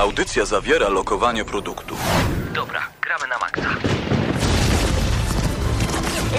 [0.00, 1.96] Audycja zawiera lokowanie produktu.
[2.54, 3.70] Dobra, gramy na maksa.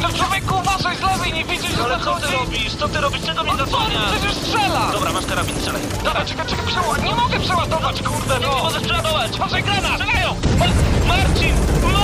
[0.02, 2.28] No człowieku, uważaj z lewej, nie widzisz, że Ale co zachodzi?
[2.28, 2.76] ty robisz?
[2.76, 3.22] Co ty robisz?
[3.26, 4.12] Czego mnie No zasłaniasz?
[4.12, 4.90] przecież strzela!
[4.94, 5.82] Dobra, masz karabin, strzelaj.
[6.04, 6.98] Dobra, czekaj, czekaj, przeła...
[6.98, 8.64] Nie mogę przeładować, kurde, Nie no!
[8.64, 9.32] możesz przeładować!
[9.36, 9.92] Uważaj, granat!
[10.02, 10.36] Strzelają!
[10.60, 11.56] Ma- Marcin!
[11.84, 12.01] Marcin!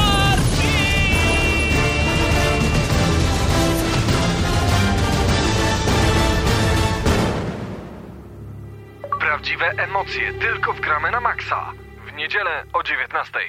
[9.28, 11.73] Prawdziwe emocje tylko w gramy na maksa.
[12.07, 13.40] W niedzielę o 19.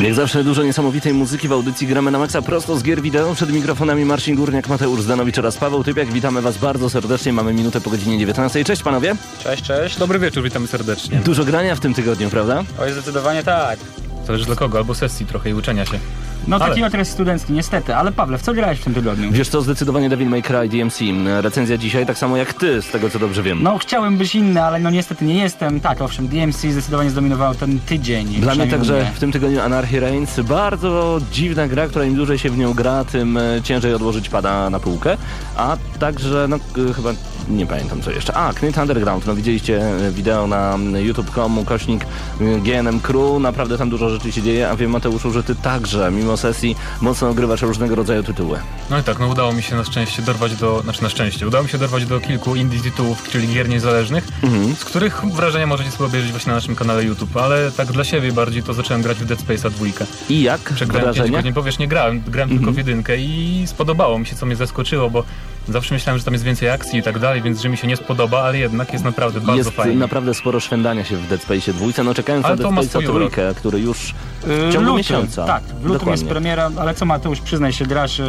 [0.00, 3.34] Jak zawsze dużo niesamowitej muzyki w audycji Gramy na Maxa prosto z gier wideo.
[3.34, 6.08] Przed mikrofonami Marcin Górniak, Mateusz Zdanowicz oraz Paweł Typiak.
[6.08, 7.32] Witamy Was bardzo serdecznie.
[7.32, 8.64] Mamy minutę po godzinie 19.
[8.64, 9.16] Cześć panowie.
[9.42, 9.98] Cześć, cześć.
[9.98, 11.18] Dobry wieczór, witamy serdecznie.
[11.18, 12.64] Dużo grania w tym tygodniu, prawda?
[12.80, 13.78] Oj, zdecydowanie tak.
[14.26, 15.98] Zależy dla kogo, albo sesji trochę i uczenia się.
[16.48, 17.96] No Ale- taki okres studencki, niestety.
[17.96, 19.32] Ale Pawle, w co grałeś w tym tygodniu?
[19.32, 20.98] Wiesz co, zdecydowanie Devil May Cry DMC.
[21.40, 23.62] Recenzja dzisiaj, tak samo jak ty, z tego co dobrze wiem.
[23.62, 25.80] No chciałem być inny, ale no niestety nie jestem.
[25.80, 28.26] Tak, owszem, DMC zdecydowanie zdominował ten tydzień.
[28.26, 29.10] Dla mnie także mnie.
[29.14, 30.40] w tym tygodniu Anarchy Reigns.
[30.40, 34.70] Bardzo dziwna gra, która im dłużej się w nią gra, tym e, ciężej odłożyć pada
[34.70, 35.16] na półkę.
[35.56, 36.56] A także, no
[36.96, 37.10] chyba
[37.48, 38.34] nie pamiętam co jeszcze.
[38.36, 39.26] A, Knit Underground.
[39.26, 42.04] No widzieliście e, wideo na mm, youtube.com ukośnik
[42.40, 43.40] e, GNM Crew.
[43.40, 47.28] Naprawdę tam dużo rzeczy się dzieje, a wiem Mateuszu, że ty także, mimo sesji, mocno
[47.28, 48.58] ogrywasz różnego rodzaju tytuły.
[48.90, 51.64] No i tak, no udało mi się na szczęście dorwać do, znaczy na szczęście, udało
[51.64, 54.76] mi się dorwać do kilku indie tytułów, czyli gier niezależnych, Mhm.
[54.76, 58.32] z których wrażenia możecie sobie obejrzeć właśnie na naszym kanale YouTube, ale tak dla siebie
[58.32, 60.06] bardziej to zacząłem grać w Dead Space'a dwójkę.
[60.28, 61.38] I jak Przegrałem wrażenia?
[61.38, 65.10] godzin, powiesz, nie grałem, grałem tylko w jedynkę i spodobało mi się, co mnie zaskoczyło,
[65.10, 65.24] bo
[65.68, 67.96] zawsze myślałem, że tam jest więcej akcji i tak dalej, więc że mi się nie
[67.96, 69.96] spodoba, ale jednak jest naprawdę bardzo Jest fajnie.
[69.96, 73.04] naprawdę sporo szwendania się w Dead Space dwójce, no czekając Ale na Dead urok.
[73.04, 74.98] trójkę, który już w ciągu luty.
[74.98, 75.46] miesiąca.
[75.46, 76.10] Tak, w lutym Dokładnie.
[76.12, 78.24] jest premiera, ale co Mateusz, przyznaj się, grasz yy,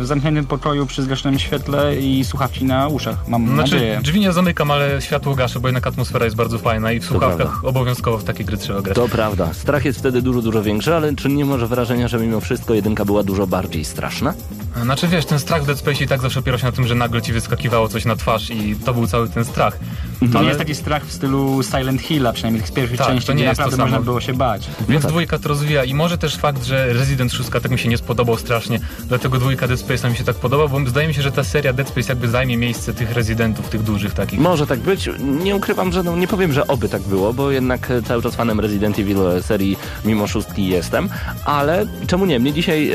[0.02, 4.00] zamkniętym pokoju przy zgaszonym świetle i słuchawki na uszach, mam Znaczy, nadzieję.
[4.02, 7.64] drzwi nie zamykam, ale światło gaszę, bo jednak atmosfera jest bardzo fajna i w słuchawkach
[7.64, 8.94] obowiązkowo w takie gry trzeba grać.
[8.96, 9.52] To prawda.
[9.54, 13.04] Strach jest wtedy dużo, dużo większy, ale czy nie masz wrażenia, że mimo wszystko jedynka
[13.04, 14.34] była dużo bardziej straszna?
[14.82, 16.94] Znaczy wiesz, ten strach w Dead Space i tak zawsze opiera się na tym, że
[16.94, 19.78] nagle ci wyskakiwało coś na twarz i to był cały ten strach.
[20.20, 23.26] To Ale- nie jest taki strach w stylu Silent Hilla, przynajmniej tych pierwszych Tak, części,
[23.26, 23.90] to nie gdzie jest to naprawdę samo.
[23.90, 24.68] można było się bać.
[24.88, 25.10] Więc tak.
[25.10, 28.36] dwójka to rozwija i może też fakt, że Resident 6 tak mi się nie spodobał
[28.36, 31.44] strasznie, dlatego dwójka Dead Space'a mi się tak podoba, bo zdaje mi się, że ta
[31.44, 34.40] seria Dead Space jakby zajmie miejsce tych rezydentów, tych dużych takich.
[34.40, 35.10] Może tak być.
[35.20, 38.34] Nie ukrywam, że no, nie powiem, że oby tak było, bo jednak e, cały czas
[38.34, 41.08] fanem Resident Evil e, serii mimo szóstki jestem,
[41.44, 42.38] ale czemu nie?
[42.38, 42.92] Mnie dzisiaj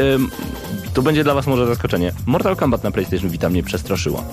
[0.95, 2.11] to będzie dla was może zaskoczenie.
[2.25, 4.23] Mortal Kombat na PlayStation Vita mnie przestraszyło.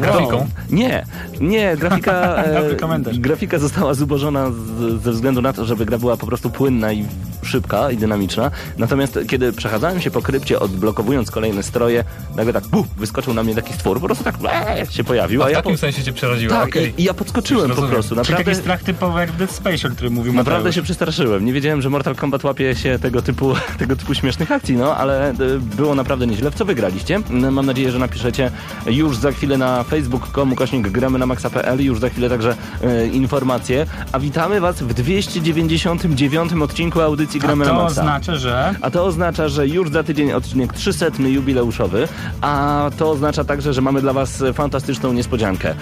[0.00, 0.46] Grafiką.
[0.70, 1.06] Nie,
[1.40, 2.12] nie, grafika,
[2.44, 6.92] e, grafika została zubożona z, ze względu na to, żeby gra była po prostu płynna
[6.92, 7.06] i
[7.42, 8.50] szybka i dynamiczna.
[8.78, 12.04] Natomiast kiedy przechadzałem się po krypcie, odblokowując kolejne stroje,
[12.36, 15.42] nagle tak buf, wyskoczył na mnie taki stwór, po prostu tak eee, się pojawił.
[15.42, 16.94] A w ja takim po- sensie cię przeraziło, tak, okej.
[16.96, 18.14] i, i ja podskoczyłem po prostu.
[18.14, 20.74] Naprawdę, taki strach typowy jak Dead Space, o którym mówił naprawdę Mateusz.
[20.74, 21.44] się przestraszyłem.
[21.44, 25.30] Nie wiedziałem, że Mortal Kombat łapie się tego typu, tego typu śmiesznych akcji, no ale
[25.30, 25.34] e,
[25.76, 26.50] było naprawdę nieźle.
[26.50, 27.20] W co wygraliście?
[27.30, 28.50] No, Mam nadzieję, że napiszecie
[28.86, 33.86] już za chwilę na facebook.com ukośnik gramy na maxa.pl już za chwilę także e, informacje.
[34.12, 38.00] A witamy Was w 299 odcinku audycji A Gramy na to Maxa.
[38.00, 38.74] oznacza, że...
[38.80, 42.08] A to oznacza, że już za tydzień odcinek 300 jubileuszowy,
[42.40, 45.74] a to oznacza także, że mamy dla Was fantastyczną niespodziankę.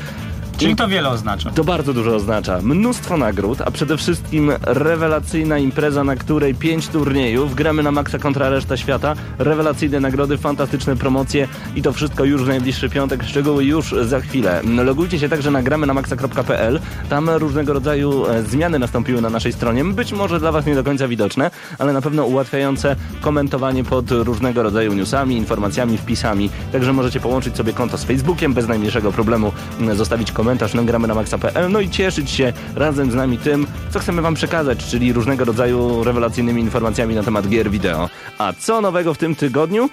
[0.62, 1.50] Czyli to wiele oznacza.
[1.50, 2.58] To bardzo dużo oznacza.
[2.62, 8.48] Mnóstwo nagród, a przede wszystkim rewelacyjna impreza, na której pięć turniejów, gramy na maksa kontra
[8.48, 13.94] reszta świata, rewelacyjne nagrody, fantastyczne promocje i to wszystko już w najbliższy piątek, szczegóły już
[14.02, 14.62] za chwilę.
[14.84, 19.52] Logujcie się także na gramy na maxa.pl, tam różnego rodzaju e, zmiany nastąpiły na naszej
[19.52, 24.10] stronie, być może dla Was nie do końca widoczne, ale na pewno ułatwiające komentowanie pod
[24.10, 29.52] różnego rodzaju newsami, informacjami, wpisami, także możecie połączyć sobie konto z Facebookiem bez najmniejszego problemu,
[29.94, 33.98] zostawić komentarz na gramy na maxa.pl, no i cieszyć się razem z nami tym, co
[33.98, 38.08] chcemy Wam przekazać, czyli różnego rodzaju rewelacyjnymi informacjami na temat gier wideo.
[38.38, 39.90] A co nowego w tym tygodniu?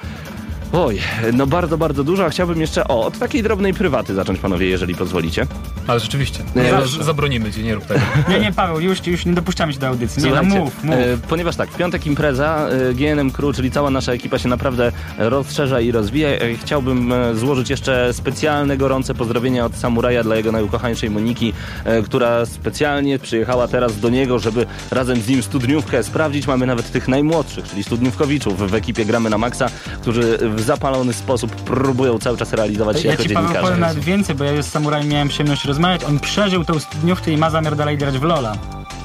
[0.74, 1.00] Oj,
[1.34, 4.96] no bardzo, bardzo dużo, a chciałbym jeszcze, o, od takiej drobnej prywaty zacząć, panowie, jeżeli
[4.96, 5.48] pozwolicie.
[5.88, 7.04] Ale rzeczywiście, Nie, nie, zawsze.
[7.04, 8.00] zabronimy ci, nie rób tego.
[8.30, 10.24] Nie, nie, Paweł, już, już nie dopuszczamy się do audycji.
[10.24, 10.96] Nie, no mów, mów.
[10.96, 14.92] e, ponieważ tak, w piątek impreza, e, GNM Crew, czyli cała nasza ekipa się naprawdę
[15.18, 16.30] rozszerza i rozwija.
[16.30, 21.54] E, Chciałbym e, złożyć jeszcze specjalne, gorące pozdrowienia od Samuraja dla jego najukochańszej Moniki,
[21.86, 26.48] e, która specjalnie przyjechała teraz do niego, żeby razem z nim studniówkę sprawdzić.
[26.48, 29.70] Mamy nawet tych najmłodszych, czyli studniówkowiczów w ekipie Gramy na Maxa,
[30.02, 33.82] którzy w zapalony sposób próbują cały czas realizować się Ja jako ci Paweł powiem dziennikarze.
[33.82, 36.04] nawet więcej, bo ja już z samurajem miałem przyjemność rozmawiać.
[36.04, 38.56] On przeżył tą studniówkę i ma zamiar dalej grać w Lola.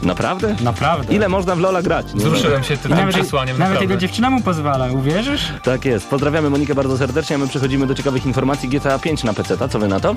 [0.05, 0.57] Naprawdę?
[0.63, 1.15] Naprawdę.
[1.15, 2.15] Ile można w Lola grać?
[2.15, 5.53] Nie Wzruszyłem się tym nawet, przesłaniem, nawet jego dziewczyna mu pozwala, uwierzysz?
[5.63, 6.09] Tak jest.
[6.09, 9.69] Pozdrawiamy Monikę bardzo serdecznie, a my przechodzimy do ciekawych informacji GTA 5 na PC.
[9.69, 10.15] Co wy na to?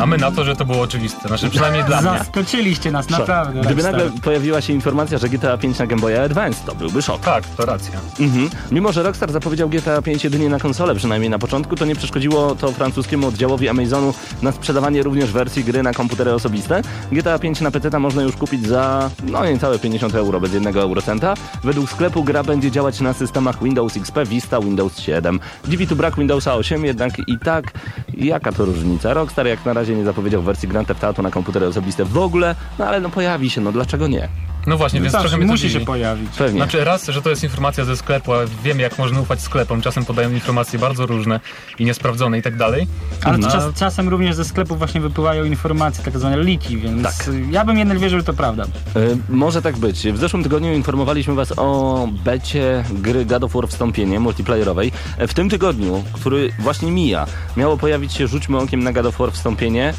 [0.00, 1.28] A my na to, że to było oczywiste.
[1.28, 2.18] Znaczy przynajmniej dla mnie.
[2.18, 3.60] Zaskoczyliście nas, naprawdę.
[3.60, 3.92] Gdyby Rockstar.
[3.92, 7.20] nagle pojawiła się informacja, że GTA 5 na Game Boy Advance, to byłby szok.
[7.20, 8.00] Tak, to racja.
[8.20, 8.50] Mhm.
[8.70, 12.54] Mimo, że Rockstar zapowiedział GTA 5 jedynie na konsolę, przynajmniej na początku, to nie przeszkodziło
[12.54, 16.82] to francuskiemu oddziałowi Amazonu na sprzedawanie również wersji gry na komputery osobiste.
[17.12, 21.34] GTA 5 na PC można już kupić za no niecałe 50 euro, bez jednego eurocenta.
[21.64, 25.40] Według sklepu gra będzie działać na systemach Windows XP, Vista, Windows 7.
[25.68, 27.72] Dziwi tu brak Windowsa 8, jednak i tak
[28.14, 29.14] jaka to różnica?
[29.14, 32.54] Rockstar jak na razie nie zapowiedział wersji Grand Theft Auto na komputery osobiste w ogóle,
[32.78, 34.28] no ale no pojawi się, no dlaczego nie?
[34.66, 35.80] No właśnie, więc Zawsze trochę mnie to musi dziwi.
[35.80, 36.30] się pojawić.
[36.38, 36.58] Pewnie.
[36.60, 39.82] Znaczy raz, że to jest informacja ze sklepu, a wiemy jak można ufać sklepom.
[39.82, 41.40] Czasem podają informacje bardzo różne
[41.78, 42.86] i niesprawdzone i tak dalej.
[43.24, 47.14] Ale No, czas, czasem również ze sklepów właśnie wypływają informacje, tak zwane leaki, więc Tak.
[47.50, 48.64] ja bym jednak wierzył, że to prawda.
[48.96, 49.98] Y, może tak być.
[50.12, 54.92] W zeszłym tygodniu informowaliśmy Was o becie gry God of War Wstąpienie multiplayerowej.
[55.18, 57.26] E, W tym tygodniu, który właśnie mija,
[57.56, 59.94] miało pojawić się Rzućmy okiem na God of War Wstąpienie,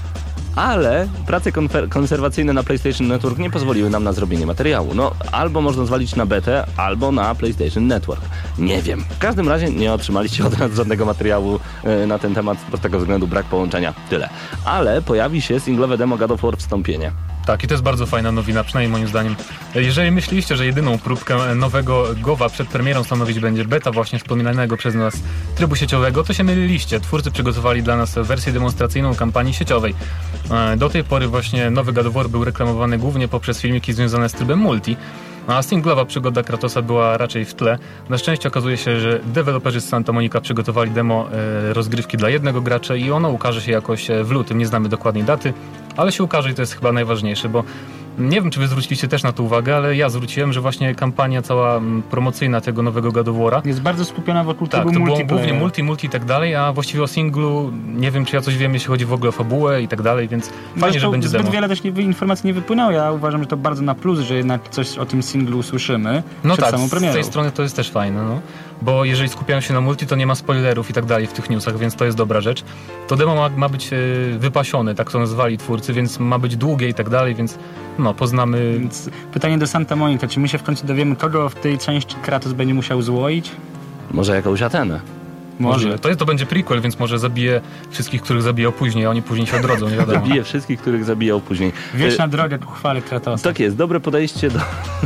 [0.56, 1.52] ale prace
[1.90, 4.96] konserwacyjne na PlayStation Network nie pozwoliły nam na zrobienie materiału.
[4.96, 8.22] No, albo można zwalić na betę, albo na PlayStation Network.
[8.57, 9.06] Nie wiem.
[9.10, 13.00] W każdym razie nie otrzymaliście od nas żadnego materiału e, na ten temat, z tego
[13.00, 13.94] względu brak połączenia.
[14.10, 14.30] Tyle.
[14.66, 17.12] Ale pojawi się singlowe demo God of War Wstąpienie.
[17.45, 19.36] Tak, i to jest bardzo fajna nowina, przynajmniej moim zdaniem.
[19.75, 24.95] Jeżeli myśleliście, że jedyną próbkę nowego Gowa przed premierą stanowić będzie beta właśnie wspominanego przez
[24.95, 25.13] nas
[25.56, 27.00] trybu sieciowego, to się myliliście.
[27.00, 29.95] Twórcy przygotowali dla nas wersję demonstracyjną kampanii sieciowej.
[30.51, 34.59] E, Do tej pory właśnie nowy God był reklamowany głównie poprzez filmiki związane z trybem
[34.59, 34.97] multi,
[35.47, 37.77] a singlowa przygoda Kratosa była raczej w tle.
[38.09, 42.62] Na szczęście okazuje się, że deweloperzy z Santa Monica przygotowali demo e, rozgrywki dla jednego
[42.62, 44.57] gracza i ono ukaże się jakoś e, w lutym.
[44.57, 45.53] Nie znamy dokładnej daty,
[45.97, 47.63] ale się ukaże i to jest chyba najważniejsze, bo
[48.20, 51.42] nie wiem, czy wy zwróciliście też na to uwagę, ale ja zwróciłem, że właśnie kampania
[51.42, 55.28] cała mm, promocyjna tego nowego War'a Jest bardzo skupiona wokół tak, było multiplayer.
[55.28, 58.58] głównie multi, multi i tak dalej, a właściwie o singlu nie wiem, czy ja coś
[58.58, 61.28] wiem, jeśli chodzi w ogóle o fabułę i tak dalej, więc fajnie, Zresztą że będzie
[61.28, 61.52] zbyt demo.
[61.54, 62.92] wiele też nie, informacji nie wypłynęło.
[62.92, 66.54] Ja uważam, że to bardzo na plus, że jednak coś o tym singlu usłyszymy No
[66.54, 68.42] przed tak, samą z tej strony to jest też fajne, no.
[68.81, 71.50] Bo jeżeli skupiają się na multi, to nie ma spoilerów i tak dalej w tych
[71.50, 72.63] newsach, więc to jest dobra rzecz.
[73.07, 73.98] To demo ma, ma być e,
[74.38, 77.57] wypasione, tak to nazwali twórcy, więc ma być długie i tak dalej, więc
[78.00, 78.80] no, poznamy...
[78.80, 82.16] Więc pytanie do Santa Monica, czy my się w końcu dowiemy, kogo w tej części
[82.16, 83.51] Kratos będzie musiał złoić?
[84.12, 85.25] Może jakąś Atenę.
[85.60, 86.00] Może.
[86.00, 89.48] To, jest, to będzie prequel, więc może zabije wszystkich, których zabijał później, a oni później
[89.48, 90.19] się odrodzą, nie wiadomo.
[90.19, 91.72] Zabije wszystkich, których zabijał później.
[91.94, 93.44] Wieczna E, droga ku chwale Kratosa.
[93.44, 94.60] Tak jest, dobre podejście do,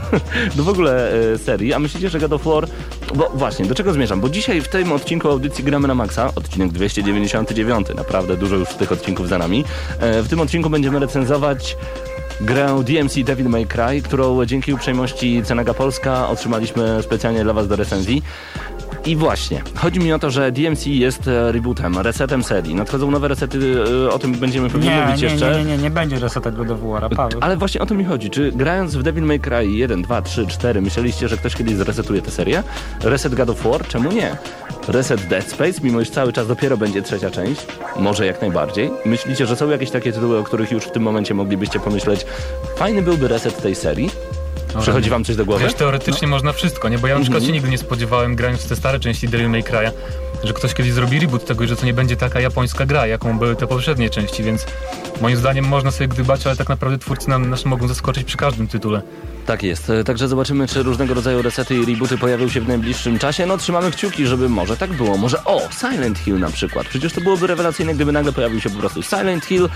[0.56, 1.74] do w ogóle e, serii.
[1.74, 2.68] A myślicie, że God of War...
[3.16, 4.22] Bo właśnie, do czego zmierzam?
[4.22, 8.92] Bo dzisiaj w tym odcinku audycji Gramy na Maxa, odcinek 299, naprawdę dużo już tych
[8.92, 9.64] odcinków za nami.
[10.00, 11.78] E, w tym odcinku będziemy recenzować
[12.42, 17.76] grę DMC Devil May Cry, którą dzięki uprzejmości Cenega Polska otrzymaliśmy specjalnie dla Was do
[17.76, 18.24] recenzji.
[19.06, 22.76] I właśnie, chodzi mi o to, że DMC jest e, rebootem, resetem serii.
[22.76, 23.76] Nadchodzą nowe resety,
[24.06, 25.52] e, o tym będziemy pewnie nie, mówić nie, jeszcze.
[25.52, 27.40] nie, nie, nie, nie będzie reseta God of War'a, Paweł.
[27.42, 28.30] Ale właśnie o to mi chodzi.
[28.30, 32.22] Czy grając w Devil May Cry 1, 2, 3, 4 myśleliście, że ktoś kiedyś zresetuje
[32.22, 32.64] tę serię?
[33.04, 33.88] Reset God of War?
[33.88, 34.38] Czemu nie?
[34.88, 37.68] Reset Dead Space, mimo iż cały czas dopiero będzie trzecia część?
[38.00, 38.92] Może jak najbardziej.
[39.06, 42.26] Myślicie, że są jakieś takie tytuły, o których już w tym momencie moglibyście pomyśleć
[42.78, 44.10] fajny byłby reset tej serii?
[44.82, 45.64] Przychodzi wam coś do głowy?
[45.64, 46.98] Wiesz, teoretycznie można wszystko, nie?
[46.98, 49.64] Bo ja na przykład się nigdy nie spodziewałem, grając w te stare części Devil May
[49.64, 49.92] Cry'a,
[50.44, 53.40] że ktoś kiedyś zrobi reboot tego i że to nie będzie taka japońska gra, jaką
[53.40, 54.66] były te poprzednie części, więc
[55.22, 58.68] moim zdaniem można sobie gdybać, ale tak naprawdę twórcy nam, nas mogą zaskoczyć przy każdym
[58.68, 59.02] tytule.
[59.46, 59.90] Tak jest.
[59.90, 63.46] E, Także zobaczymy, czy różnego rodzaju resety i rebooty pojawią się w najbliższym czasie.
[63.46, 65.18] No, trzymamy kciuki, żeby może tak było.
[65.18, 66.88] Może o, Silent Hill na przykład.
[66.88, 69.70] Przecież to byłoby rewelacyjne, gdyby nagle pojawił się po prostu Silent Hill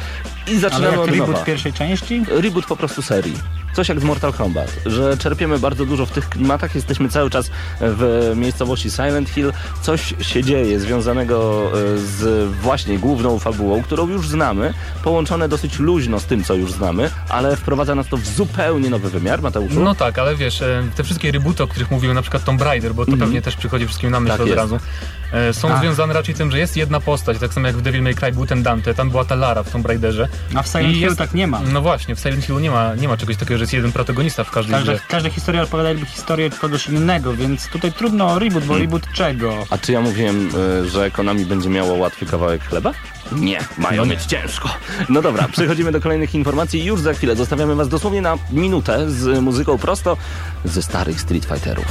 [0.48, 1.44] i Ale zaczynamy jak od reboot nowa.
[1.44, 2.24] pierwszej części?
[2.30, 3.34] Reboot po prostu serii.
[3.76, 7.50] Coś jak z Mortal Kombat, że czerpiemy bardzo dużo w tych klimatach, jesteśmy cały czas
[7.82, 14.30] w miejscowości Silent Hill, coś się dzieje związanego e, z właśnie główną fabułą, którą już
[14.30, 18.90] znamy, połączone dosyć luźno z tym, co już znamy, ale wprowadza nas to w zupełnie
[18.90, 19.84] nowy wymiar, Mateuszu.
[19.84, 22.94] No tak, ale wiesz, e, te wszystkie rebooty, o których mówiłem, na przykład Tomb Raider,
[22.94, 24.58] bo to pewnie też przychodzi wszystkim na myśl Tak od jest.
[24.58, 24.80] razu,
[25.52, 25.82] są Ach.
[25.82, 28.46] związane raczej tym, że jest jedna postać, tak samo jak w Devil May Cry był
[28.46, 30.28] ten Dante, tam była ta Lara w Tomb Raiderze.
[30.56, 31.60] A w Silent I Hill jest- tak nie ma.
[31.74, 34.44] No właśnie, w Silent Hillu nie ma, nie ma czegoś takiego, że jest jeden protagonista
[34.44, 35.02] w każdej Każda, grze.
[35.08, 39.66] każda historia opowiada jakby historię kogoś innego, więc tutaj trudno o reboot, bo reboot czego?
[39.70, 40.50] A czy ja mówiłem,
[40.86, 42.92] y, że Konami będzie miało łatwy kawałek chleba?
[43.32, 44.12] Nie, mają No nie.
[44.12, 44.70] mieć ciężko.
[45.10, 49.12] No dobra, przechodzimy do kolejnych informacji i już za chwilę zostawiamy was dosłownie na minutę
[49.12, 50.18] z muzyką prosto
[50.66, 51.86] ze starych Street Fighterów.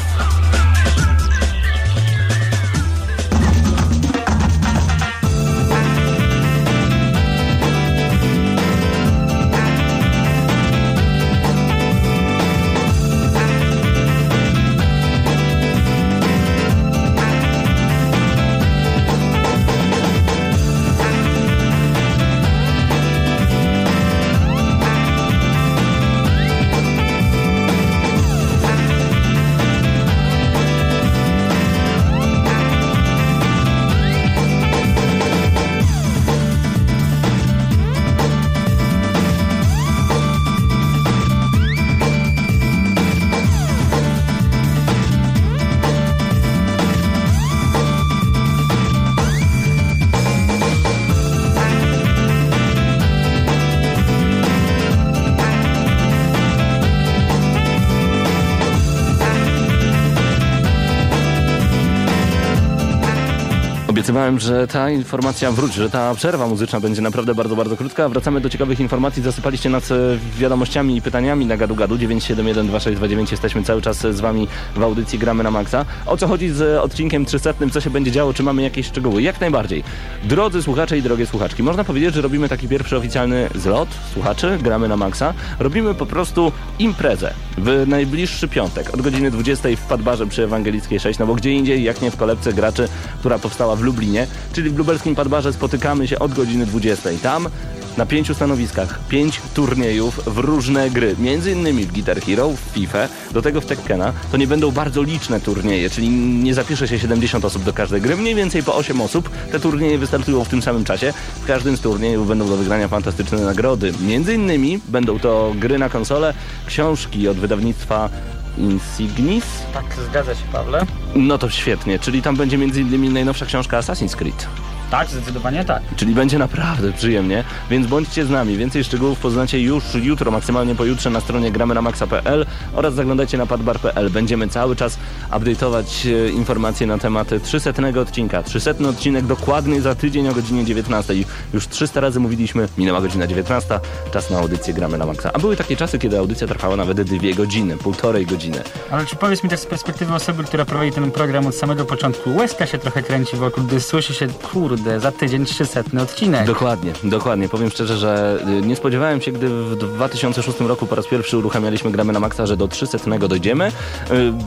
[64.36, 68.08] Że ta informacja wróci, że ta przerwa muzyczna będzie naprawdę bardzo, bardzo krótka.
[68.08, 69.22] Wracamy do ciekawych informacji.
[69.22, 73.30] Zasypaliście nas e, wiadomościami i pytaniami na gadu gadu 9712629.
[73.30, 75.84] Jesteśmy cały czas z wami w audycji Gramy na Maxa.
[76.06, 77.54] O co chodzi z odcinkiem 300?
[77.72, 78.34] Co się będzie działo?
[78.34, 79.22] Czy mamy jakieś szczegóły?
[79.22, 79.84] Jak najbardziej.
[80.24, 84.88] Drodzy słuchacze i drogie słuchaczki, można powiedzieć, że robimy taki pierwszy oficjalny zlot słuchaczy Gramy
[84.88, 85.34] na Maxa.
[85.58, 91.18] Robimy po prostu imprezę w najbliższy piątek od godziny 20 w Padbarze przy Ewangelickiej 6,
[91.18, 92.88] no bo gdzie indziej, jak nie w kolebce graczy,
[93.20, 94.11] która powstała w Lublinie,
[94.52, 97.10] czyli w lubelskim Padbarze spotykamy się od godziny 20.
[97.22, 97.48] Tam
[97.96, 103.08] na pięciu stanowiskach, pięć turniejów w różne gry, między innymi w Guitar Hero, w FIFA,
[103.32, 104.12] do tego w Tekkena.
[104.30, 108.16] To nie będą bardzo liczne turnieje, czyli nie zapisze się 70 osób do każdej gry,
[108.16, 109.30] mniej więcej po 8 osób.
[109.52, 111.12] Te turnieje wystartują w tym samym czasie.
[111.42, 113.92] W każdym z turniejów będą do wygrania fantastyczne nagrody.
[114.00, 116.34] Między innymi będą to gry na konsolę,
[116.66, 118.10] książki od wydawnictwa
[118.58, 119.44] Insignis.
[119.74, 120.86] Tak, zgadza się, Pawle.
[121.14, 124.48] No to świetnie, czyli tam będzie między innymi najnowsza książka Assassin's Creed.
[124.92, 125.82] Tak, zdecydowanie tak.
[125.96, 128.56] Czyli będzie naprawdę przyjemnie, więc bądźcie z nami.
[128.56, 133.46] Więcej szczegółów poznacie już jutro, maksymalnie pojutrze na stronie gramy na maxa.pl oraz zaglądajcie na
[133.46, 134.10] padbar.pl.
[134.10, 134.98] Będziemy cały czas
[135.30, 137.70] update'ować e, informacje na temat 300
[138.00, 138.42] odcinka.
[138.42, 141.14] 300 odcinek dokładnie za tydzień o godzinie 19.
[141.54, 143.80] Już 300 razy mówiliśmy, minęła godzina 19,
[144.12, 145.30] czas na audycję gramy na maxa.
[145.32, 148.62] A były takie czasy, kiedy audycja trwała nawet dwie godziny, półtorej godziny.
[148.90, 152.36] Ale czy powiedz mi też z perspektywy osoby, która prowadzi ten program od samego początku,
[152.36, 156.46] łezka się trochę kręci wokół, gdy słyszy się, kurde, za tydzień 300 odcinek.
[156.46, 157.48] Dokładnie, dokładnie.
[157.48, 161.90] Powiem szczerze, że y, nie spodziewałem się, gdy w 2006 roku po raz pierwszy uruchamialiśmy
[161.90, 162.98] gramy na maksa, że do 300
[163.28, 163.66] dojdziemy.
[163.68, 163.72] Y,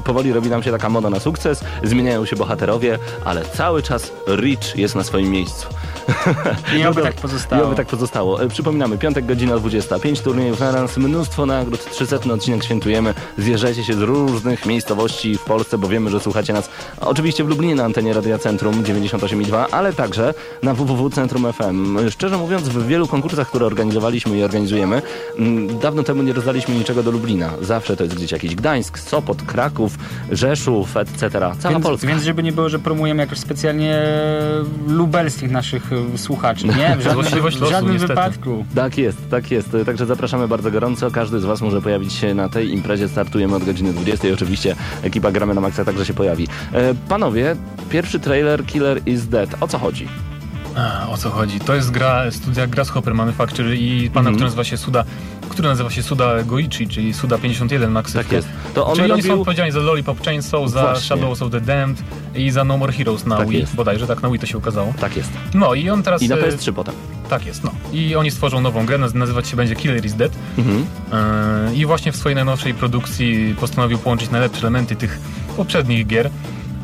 [0.04, 4.76] Powoli robi nam się taka moda na sukces, zmieniają się bohaterowie, ale cały czas Rich
[4.76, 5.68] jest na swoim miejscu.
[6.78, 7.62] I oby to- tak pozostało.
[7.62, 8.44] I oby tak pozostało.
[8.44, 13.14] E, Przypominamy, piątek, godzina 20, 5 turniejów na mnóstwo nagród, 300 odcinek świętujemy.
[13.38, 16.70] Zjeżdżajcie się z różnych miejscowości w Polsce, bo wiemy, że słuchacie nas
[17.02, 20.25] oczywiście w Lublinie na antenie Radia Centrum 98,2, ale także
[20.64, 22.10] na www.centrum FM.
[22.10, 25.02] Szczerze mówiąc, w wielu konkursach, które organizowaliśmy i organizujemy,
[25.38, 27.50] mm, dawno temu nie rozdaliśmy niczego do Lublina.
[27.62, 29.98] Zawsze to jest gdzieś jakiś Gdańsk, Sopot, Kraków,
[30.32, 31.30] Rzeszów, etc.
[31.60, 32.08] Cała Więc, Polska.
[32.08, 34.02] więc żeby nie było, że promujemy jakoś specjalnie
[34.88, 36.98] lubelskich naszych e, słuchaczy, nie?
[36.98, 38.66] W żadnym, w żadnym wypadku.
[38.76, 39.70] Tak jest, tak jest.
[39.86, 41.12] Także zapraszamy bardzo gorąco.
[41.12, 43.08] Każdy z Was może pojawić się na tej imprezie.
[43.08, 44.28] Startujemy od godziny 20.
[44.34, 46.48] Oczywiście ekipa Gramy na Maxa także się pojawi.
[46.74, 47.56] E, panowie,
[47.90, 49.50] pierwszy trailer Killer is Dead.
[49.62, 50.08] O co chodzi?
[50.76, 51.60] A, o co chodzi?
[51.60, 54.36] To jest gra studia Grasshopper Manufacture i pana, Mhm.
[54.36, 55.04] który nazywa się Suda,
[55.50, 58.14] który nazywa się Suda Goichi, czyli Suda 51 Max.
[58.14, 58.48] Tak jest.
[58.74, 59.42] To on Czyli oni są robił...
[59.42, 61.02] odpowiedzialni za Lollipop Chainsaw, za Właśnie.
[61.06, 62.04] Shadows of the Damned
[62.36, 63.76] i za No More Heroes na Tak Wii, jest.
[63.76, 64.94] bodajże, tak na Wii to się ukazało.
[65.00, 65.30] Tak jest.
[65.54, 66.22] No i on teraz...
[66.22, 66.96] I na e, PS3 potem.
[67.30, 67.72] Tak jest, no.
[67.94, 70.32] I oni stworzą nową grę, naz- nazywać się będzie Killer is Dead.
[70.58, 70.86] Mhm.
[71.14, 75.20] E, I właśnie w swojej najnowszej produkcji postanowił połączyć najlepsze elementy tych
[75.58, 76.30] poprzednich gier.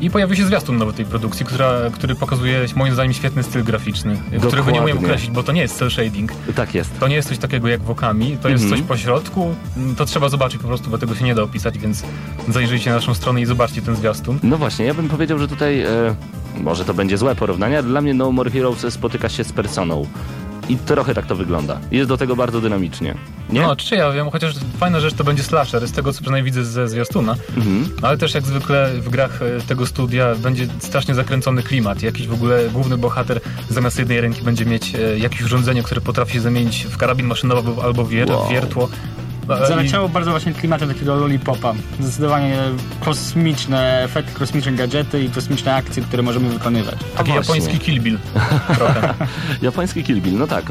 [0.02, 4.16] I pojawił się zwiastun nowy tej produkcji, która, który pokazuje moim zdaniem świetny styl graficzny,
[4.38, 4.94] którego nie umiem Dokładnie.
[5.08, 6.32] określić, bo to nie jest cel shading.
[6.54, 6.98] Tak jest.
[7.00, 8.80] To nie jest coś takiego jak wokami, to jest Mhm.
[8.80, 9.54] coś pośrodku.
[9.76, 12.02] Mm, To trzeba zobaczyć po prostu, bo tego się nie da opisać, więc
[12.48, 14.38] zajrzyjcie na naszą stronę i zobaczcie ten zwiastun.
[14.42, 15.88] No właśnie, ja bym powiedział, że tutaj e,
[16.60, 20.06] może to będzie złe porównanie, ale dla mnie No More Heroes spotyka się z Personą.
[20.68, 21.80] I trochę tak to wygląda.
[21.90, 23.14] Jest do tego bardzo dynamicznie.
[23.50, 23.60] Nie?
[23.60, 26.64] No, czy ja wiem, chociaż fajna rzecz to będzie slasher, z tego co przynajmniej widzę
[26.64, 27.36] ze zwiastuna.
[27.56, 27.88] Mhm.
[28.02, 32.02] Ale też jak zwykle w grach e, tego studia będzie strasznie zakręcony klimat.
[32.02, 33.40] Jakiś w ogóle główny bohater
[33.70, 37.82] zamiast jednej ręki będzie mieć e, jakieś urządzenie, które potrafi się zamienić w karabin maszynowy
[37.82, 38.48] albo wier Wow.
[38.50, 38.88] wiertło.
[39.64, 41.74] I- Zaleciało bardzo właśnie klimatem takiego lollipopa.
[42.00, 42.56] Zdecydowanie
[43.00, 46.94] kosmiczne efekty, kosmiczne gadżety i kosmiczne akcje, które możemy wykonywać.
[47.16, 47.54] Taki właśnie.
[47.54, 48.18] japoński Kill.
[48.76, 49.14] Trochę.
[49.62, 50.64] Japoński Kill Bill, no tak,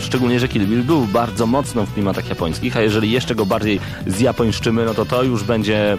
[0.00, 3.80] szczególnie, że Kill Bill był bardzo mocno w klimatach japońskich, a jeżeli jeszcze go bardziej
[4.06, 5.96] zjapońszczymy, no to to już będzie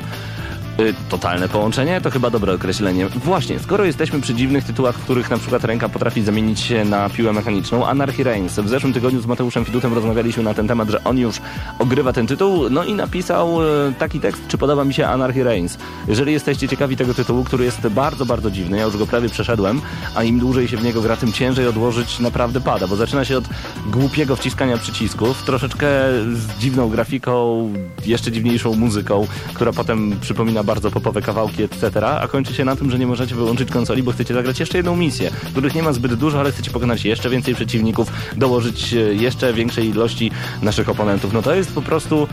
[1.09, 3.07] totalne połączenie, to chyba dobre określenie.
[3.07, 7.09] Właśnie, skoro jesteśmy przy dziwnych tytułach, w których na przykład ręka potrafi zamienić się na
[7.09, 8.59] piłę mechaniczną, Anarchy Reigns.
[8.59, 11.41] W zeszłym tygodniu z Mateuszem Fidutem rozmawialiśmy na ten temat, że on już
[11.79, 15.77] ogrywa ten tytuł, no i napisał y, taki tekst, czy podoba mi się Anarchy Reigns.
[16.07, 19.81] Jeżeli jesteście ciekawi tego tytułu, który jest bardzo, bardzo dziwny, ja już go prawie przeszedłem,
[20.15, 23.37] a im dłużej się w niego gra, tym ciężej odłożyć naprawdę pada, bo zaczyna się
[23.37, 23.45] od
[23.87, 25.87] głupiego wciskania przycisków, troszeczkę
[26.33, 27.73] z dziwną grafiką,
[28.05, 32.91] jeszcze dziwniejszą muzyką, która potem przypomina bardzo popowe kawałki, etc., a kończy się na tym,
[32.91, 36.13] że nie możecie wyłączyć konsoli, bo chcecie zagrać jeszcze jedną misję, których nie ma zbyt
[36.13, 41.33] dużo, ale chcecie pokonać jeszcze więcej przeciwników, dołożyć e, jeszcze większej ilości naszych oponentów.
[41.33, 42.27] No to jest po prostu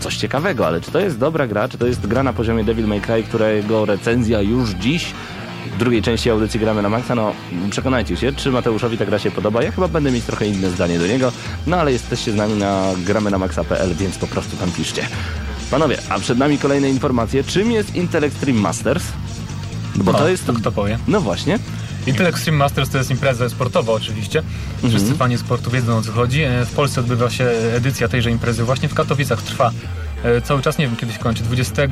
[0.00, 2.86] coś ciekawego, ale czy to jest dobra gra, czy to jest gra na poziomie Devil
[2.86, 5.14] May Cry, którego recenzja już dziś
[5.74, 7.32] w drugiej części audycji gramy na maksa, no
[7.70, 9.62] przekonajcie się, czy Mateuszowi ta gra się podoba.
[9.62, 11.32] Ja chyba będę mieć trochę inne zdanie do niego,
[11.66, 15.02] no ale jesteście z nami na gramy na maxa.pl, więc po prostu tam piszcie.
[15.70, 17.44] Panowie, a przed nami kolejne informacje.
[17.44, 19.04] Czym jest Intel Extreme Masters?
[19.96, 20.46] Bo No, to jest...
[20.46, 20.98] to kto powie?
[21.08, 21.58] No właśnie.
[22.06, 24.42] Intel Extreme Masters to jest impreza sportowa oczywiście.
[24.88, 26.42] Wszyscy fani sportu wiedzą o co chodzi.
[26.42, 27.44] E, W Polsce odbywa się
[27.76, 29.70] edycja tejże imprezy właśnie w Katowicach trwa.
[30.24, 31.42] e, Cały czas nie wiem kiedy się kończy.
[31.42, 31.82] 20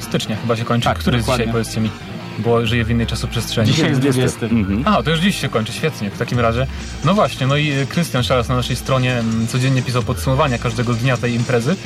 [0.00, 0.84] stycznia chyba się kończy.
[0.84, 1.44] Tak, Który jest dokładnie.
[1.46, 1.90] dzisiaj powiedzcie mi?
[2.38, 3.68] Bo żyję w innej czasoprzestrzeni.
[3.72, 4.46] Dzisiaj jest 20.
[4.46, 4.82] Mhm.
[4.86, 6.66] A, to już dziś się kończy, świetnie, w takim razie.
[7.04, 11.16] No właśnie, no i Krystian Szaras na naszej stronie mm, codziennie pisał podsumowania każdego dnia
[11.16, 11.76] tej imprezy.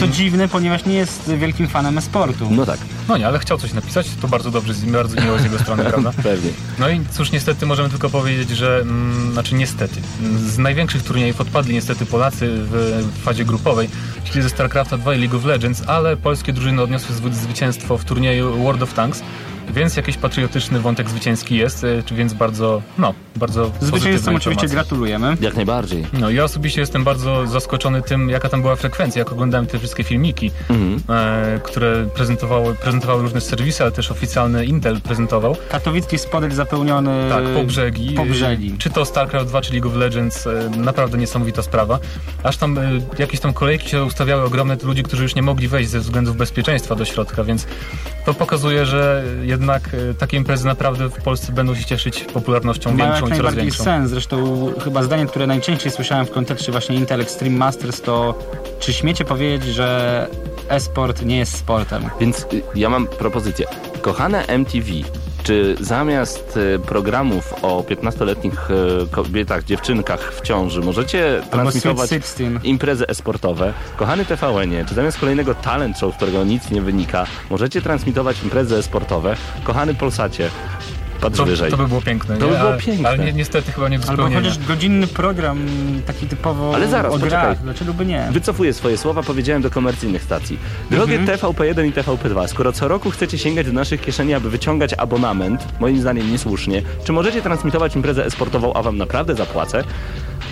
[0.00, 2.48] Co dziwne, ponieważ nie jest wielkim fanem e-sportu.
[2.50, 5.44] No tak, No nie, ale chciał coś napisać, to bardzo dobrze, z- bardzo miło z
[5.44, 6.12] jego strony, prawda?
[6.22, 6.50] pewnie.
[6.78, 11.40] No i cóż, niestety możemy tylko powiedzieć, że, mm, znaczy niestety, mm, z największych turniejów
[11.40, 13.88] odpadli niestety Polacy w, w fazie grupowej,
[14.24, 18.04] czyli ze StarCrafta 2 i League of Legends, ale polskie drużyny odniosły zwy- zwycięstwo w
[18.04, 19.22] turnieju World of Tanks,
[19.74, 25.36] więc jakiś patriotyczny wątek zwycięski jest, czy więc bardzo, no, bardzo Zwycięzcom oczywiście gratulujemy.
[25.40, 26.06] Jak najbardziej.
[26.12, 30.04] No, ja osobiście jestem bardzo zaskoczony tym, jaka tam była frekwencja, jak oglądałem te wszystkie
[30.04, 31.00] filmiki, Mhm.
[31.56, 35.56] e, które prezentowały, prezentowały różne serwisy, ale też oficjalny Intel prezentował.
[35.70, 38.14] Katowicki spodek zapełniony Tak, po brzegi.
[38.14, 38.74] po brzegi.
[38.78, 41.98] Czy to StarCraft 2, czy League of Legends, e, naprawdę niesamowita sprawa.
[42.42, 42.82] Aż tam e,
[43.18, 46.94] jakieś tam kolejki się ustawiały ogromne ludzi, którzy już nie mogli wejść ze względów bezpieczeństwa
[46.94, 47.66] do środka, więc
[48.26, 49.24] to pokazuje, że
[49.54, 53.36] jednak e, takie imprezy naprawdę w Polsce będą się cieszyć popularnością Mają jak większą i
[53.36, 53.84] coraz większą.
[53.84, 54.10] sens.
[54.10, 58.38] Zresztą chyba zdanie, które najczęściej słyszałem w kontekście właśnie Intel Extreme Masters to
[58.80, 60.28] czy śmiecie powiedzieć, że
[60.68, 62.04] e-sport nie jest sportem?
[62.20, 63.66] Więc y, ja mam propozycję.
[64.02, 64.86] Kochane MTV,
[65.44, 72.68] czy zamiast y, programów o 15-letnich y, kobietach, dziewczynkach w ciąży możecie transmitować Sweet 16.
[72.68, 73.72] imprezy e-sportowe?
[73.96, 78.76] Kochany TVN, czy zamiast kolejnego talent show, z którego nic nie wynika, możecie transmitować imprezy
[78.76, 79.36] e-sportowe?
[79.64, 80.50] Kochany Polsacie,
[81.24, 81.70] patrz To, wyżej.
[81.70, 82.36] to by było piękne.
[82.36, 82.52] To nie?
[82.52, 83.08] by było ale, piękne.
[83.08, 85.58] Ale ni- niestety chyba nie do Albo chociaż godzinny program
[86.06, 87.42] taki typowo Ale zaraz, o poczekaj.
[87.44, 87.62] grach.
[87.62, 88.28] Dlaczego by nie?
[88.30, 90.58] Wycofuję swoje słowa, powiedziałem do komercyjnych stacji.
[90.90, 95.64] Drogie TVP1 i TVP2, skoro co roku chcecie sięgać do naszych kieszeni, aby wyciągać abonament,
[95.80, 99.84] moim zdaniem niesłusznie, czy możecie transmitować imprezę e-sportową, a wam naprawdę zapłacę?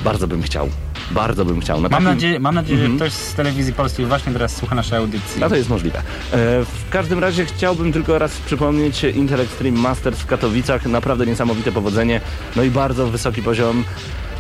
[0.05, 0.69] Bardzo bym chciał.
[1.11, 1.77] Bardzo bym chciał.
[1.77, 2.93] Na Mam takim- nadzieję, mam nadzieję Mhm.
[2.99, 5.41] że ktoś z telewizji polskiej właśnie teraz słucha naszej audycji.
[5.41, 5.99] No to jest możliwe.
[5.99, 6.03] E,
[6.65, 10.87] W każdym razie chciałbym tylko raz przypomnieć Intel Extreme Masters w Katowicach.
[10.87, 12.21] Naprawdę niesamowite powodzenie.
[12.57, 13.85] No i bardzo wysoki poziom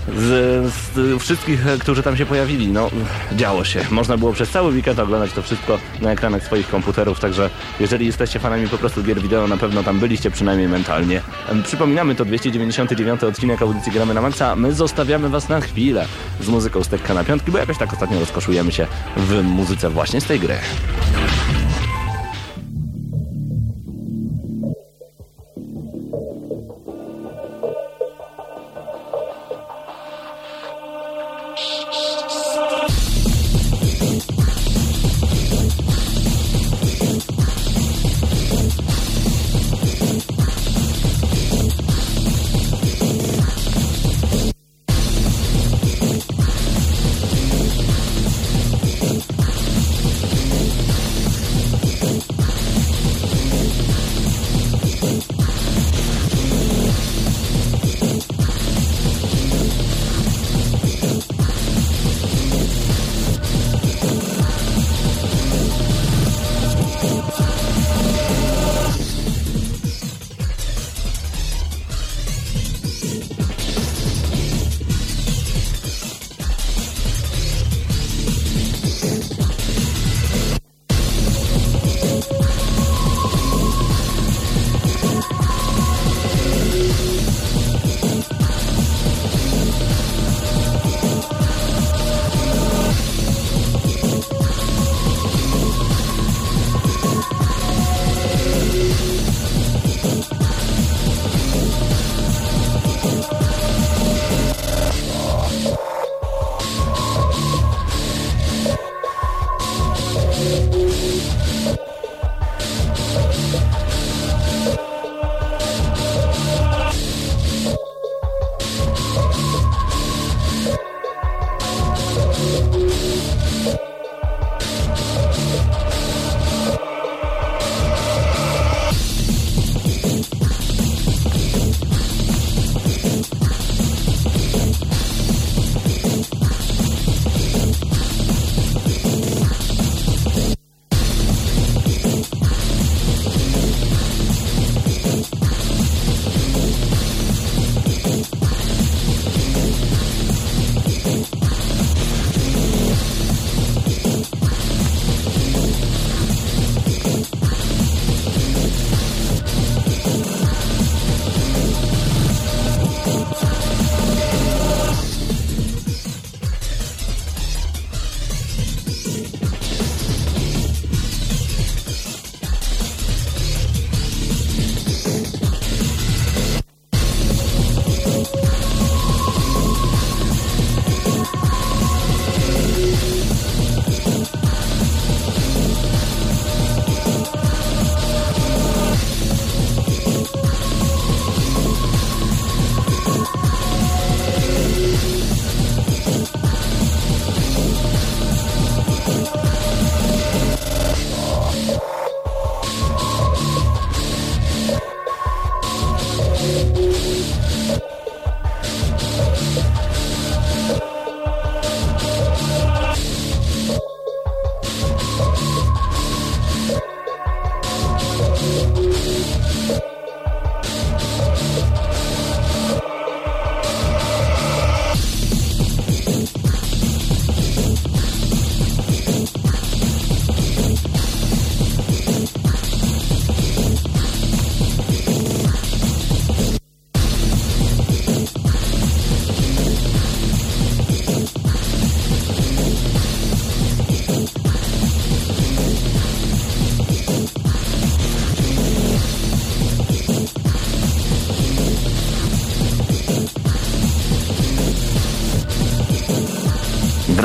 [0.08, 2.68] z, z wszystkich, e, którzy tam się pojawili.
[2.68, 2.90] No,
[3.32, 3.84] działo się.
[3.90, 8.38] Można było przez cały weekend oglądać to wszystko na ekranach swoich komputerów, także jeżeli jesteście
[8.38, 11.20] fanami po prostu gier wideo, na pewno tam byliście przynajmniej mentalnie.
[11.64, 14.56] Przypominamy, to 299 odcinek audycji Gramy na Maxa.
[14.56, 16.06] My zostawiamy was na chwilę
[16.40, 18.86] z muzyką z Tekka na piątki, bo jakoś tak ostatnio rozkoszujemy się
[19.16, 20.54] w muzyce właśnie z tej gry.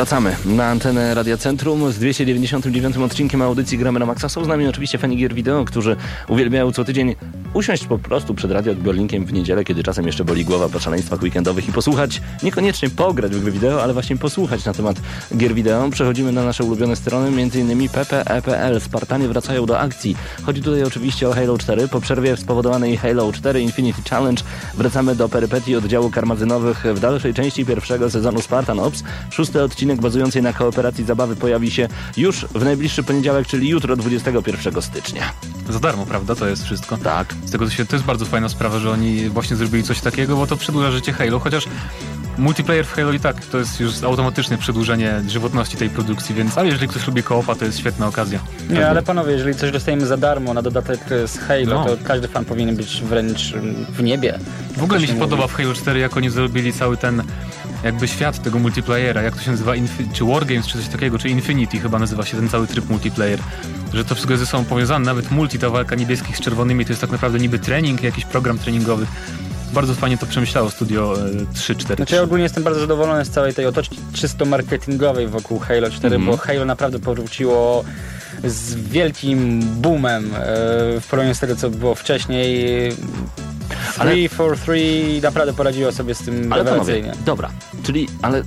[0.08, 4.30] Wracamy na antenę Radia Centrum z 299 odcinkiem audycji Gramy na Maxa.
[4.30, 5.96] Są z nami oczywiście fani gier wideo, którzy
[6.28, 7.16] uwielbiają co tydzień
[7.58, 11.70] usiąść po prostu przed radioodbiornikiem w niedzielę, kiedy czasem jeszcze boli głowa po szaleństwach weekendowych
[11.70, 14.98] i posłuchać, niekoniecznie pograć w gry wideo, ale właśnie posłuchać na temat
[15.38, 15.90] gier wideo.
[15.90, 17.90] Przechodzimy na nasze ulubione strony, m.in.
[17.90, 18.82] ppe.pl.
[18.82, 20.18] Spartanie wracają do akcji.
[20.44, 21.88] Chodzi tutaj oczywiście o Halo 4.
[21.88, 24.44] Po przerwie spowodowanej Halo 4 Infinity Challenge
[24.74, 29.04] wracamy do perypetii oddziału karmazynowych w dalszej części pierwszego sezonu Spartan Ops.
[29.30, 34.82] Szósty odcinek bazujący na kooperacji zabawy pojawi się już w najbliższy poniedziałek, czyli jutro 21
[34.82, 35.34] stycznia.
[35.70, 36.36] Za darmo, prawda?
[36.36, 36.98] To jest wszystko.
[36.98, 37.36] Tak.
[37.48, 40.36] Z tego to się, to jest bardzo fajna sprawa, że oni właśnie zrobili coś takiego,
[40.38, 41.66] bo to przedłuża życie Halo, chociaż
[42.38, 46.68] multiplayer w Halo i tak to jest już automatyczne przedłużenie żywotności tej produkcji, więc ale
[46.68, 48.40] jeżeli ktoś lubi koopa, to jest świetna okazja.
[48.70, 51.86] Nie, ale panowie, jeżeli coś dostajemy za darmo na dodatek z Halo, No.
[51.86, 53.54] to każdy fan powinien być wręcz
[53.90, 54.40] w niebie.
[54.78, 55.54] W ogóle mi się się podoba mówi.
[55.54, 57.24] w Halo 4, jak oni zrobili cały ten
[57.84, 61.30] jakby świat tego multiplayera, jak to się nazywa, Infi- czy Wargames, czy coś takiego, czy
[61.30, 63.40] Infinity chyba nazywa się ten cały tryb multiplayer,
[63.94, 66.92] że to wszystko jest ze sobą powiązane, nawet multi, ta walka niebieskich z czerwonymi, to
[66.92, 69.06] jest tak naprawdę niby trening, jakiś program treningowy.
[69.74, 71.96] Bardzo fajnie to przemyślało Studio e, 3-4.
[71.96, 76.16] Znaczy ja ogólnie jestem bardzo zadowolony z całej tej otoczki czysto marketingowej wokół Halo 4,
[76.16, 76.26] Mhm.
[76.26, 77.84] bo Halo naprawdę powróciło
[78.44, 80.38] z wielkim boomem e,
[81.02, 82.68] w porównaniu z tego, co było wcześniej.
[83.98, 87.02] Ale- 3 for 3 naprawdę poradziło sobie z tym Ale rewelacyjnie.
[87.10, 87.50] panowie, dobra,
[87.84, 88.44] czyli, ale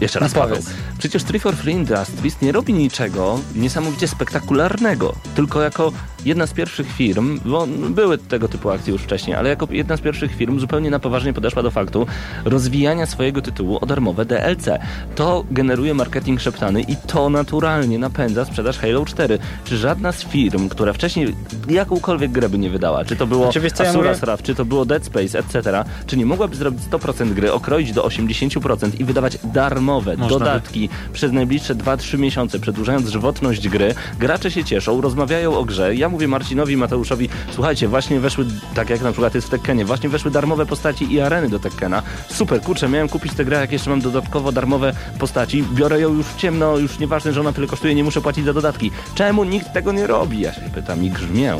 [0.00, 0.56] jeszcze raz No Paweł.
[0.98, 5.92] Przecież 3 for Free Industries nie robi niczego niesamowicie spektakularnego, tylko jako
[6.24, 10.00] jedna z pierwszych firm, bo były tego typu akcje już wcześniej, ale jako jedna z
[10.00, 12.06] pierwszych firm zupełnie na poważnie podeszła do faktu
[12.44, 14.68] rozwijania swojego tytułu o darmowe DLC.
[15.14, 19.38] To generuje marketing szeptany i to naturalnie napędza sprzedaż Halo 4.
[19.64, 21.34] Czy żadna z firm, która wcześniej
[21.68, 24.16] jakąkolwiek grę by nie wydała, czy to było Znaczy, wiesz co ja Asura mówię?
[24.16, 28.06] Straf, czy to było Dead Space, etc., czy nie mogłaby zrobić 100% gry, okroić do
[28.06, 30.85] 80% i wydawać darmowe Można by.
[31.12, 33.94] Przez najbliższe 2-3 miesiące, przedłużając żywotność gry.
[34.18, 35.94] Gracze się cieszą, rozmawiają o grze.
[35.94, 39.84] Ja mówię Marcinowi i Mateuszowi, słuchajcie, właśnie weszły, tak jak na przykład jest w Tekkenie,
[39.84, 42.02] właśnie weszły darmowe postaci i areny do Tekkena.
[42.28, 45.64] Super, kurczę, miałem kupić tę grę, jak jeszcze mam dodatkowo darmowe postaci.
[45.74, 48.52] Biorę ją już w ciemno, już nieważne, że ona tyle kosztuje, nie muszę płacić za
[48.52, 48.90] dodatki.
[49.14, 50.40] Czemu nikt tego nie robi?
[50.40, 51.56] Ja się pytam i grzmię.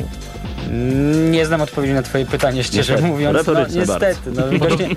[1.31, 3.47] Nie znam odpowiedzi na twoje pytanie, szczerze Niestety, mówiąc.
[3.47, 4.89] No, niestety, no, właśnie,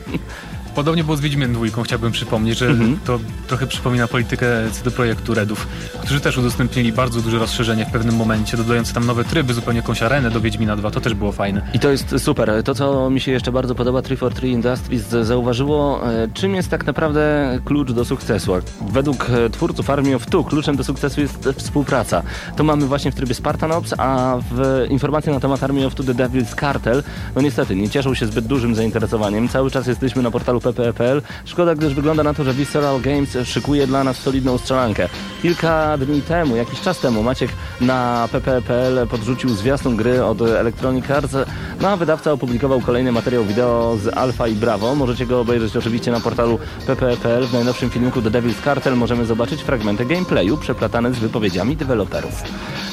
[0.80, 3.00] Podobnie było z Wiedźmiem dwójką, chciałbym przypomnieć, że Mhm.
[3.06, 5.68] to trochę przypomina politykę CD Projektu Redów,
[6.02, 10.04] którzy też udostępnili bardzo duże rozszerzenie w pewnym momencie, dodając tam nowe tryby, zupełnie jakąś
[10.04, 11.62] arenę do Wiedźmina 2, to też było fajne.
[11.74, 12.52] I to jest super.
[12.64, 17.60] To, co mi się jeszcze bardzo podoba, 343 Industries zauważyło, e, czym jest tak naprawdę
[17.66, 18.54] klucz do sukcesu.
[18.92, 22.24] Według e, twórców Army of Two kluczem do sukcesu jest współpraca.
[22.58, 26.04] To mamy właśnie w trybie Spartan Ops, a w informacje na temat Army of Two
[26.04, 27.04] The Devil's Cartel,
[27.36, 29.50] no niestety nie cieszą się zbyt dużym zainteresowaniem.
[29.50, 31.22] Cały czas jesteśmy na portalu ppe.pl.
[31.46, 35.10] Szkoda, gdyż wygląda na to, że Visceral Games szykuje dla nas solidną strzelankę.
[35.42, 37.52] Kilka dni temu, jakiś czas temu, Maciek
[37.82, 41.36] na ppe.pl podrzucił zwiastun gry od Electronic Arts,
[41.82, 44.96] no a wydawca opublikował kolejny materiał wideo z Alpha i Bravo.
[44.96, 47.46] Możecie go obejrzeć oczywiście na portalu ppe.pl.
[47.48, 52.44] W najnowszym filmiku The Devil's Cartel możemy zobaczyć fragmenty gameplayu przeplatane z wypowiedziami deweloperów.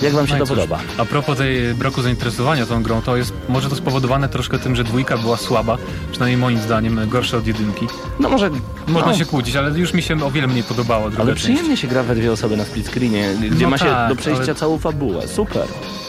[0.02, 0.78] Jak wam się No to cóż, podoba?
[0.98, 4.84] A propos tej braku zainteresowania tą grą, to jest może to spowodowane troszkę tym, że
[4.84, 5.78] dwójka była słaba,
[6.10, 7.86] przynajmniej moim zdaniem gorsza od jedynki.
[8.20, 8.50] No może...
[8.88, 11.44] Można no, się kłócić, ale już mi się o wiele mniej podobało druga Ale część.
[11.44, 14.16] przyjemnie się gra we dwie osoby na split screenie, gdzie No ma się tak, do
[14.16, 15.28] przejścia ale- całą fabułę.
[15.28, 15.62] Super.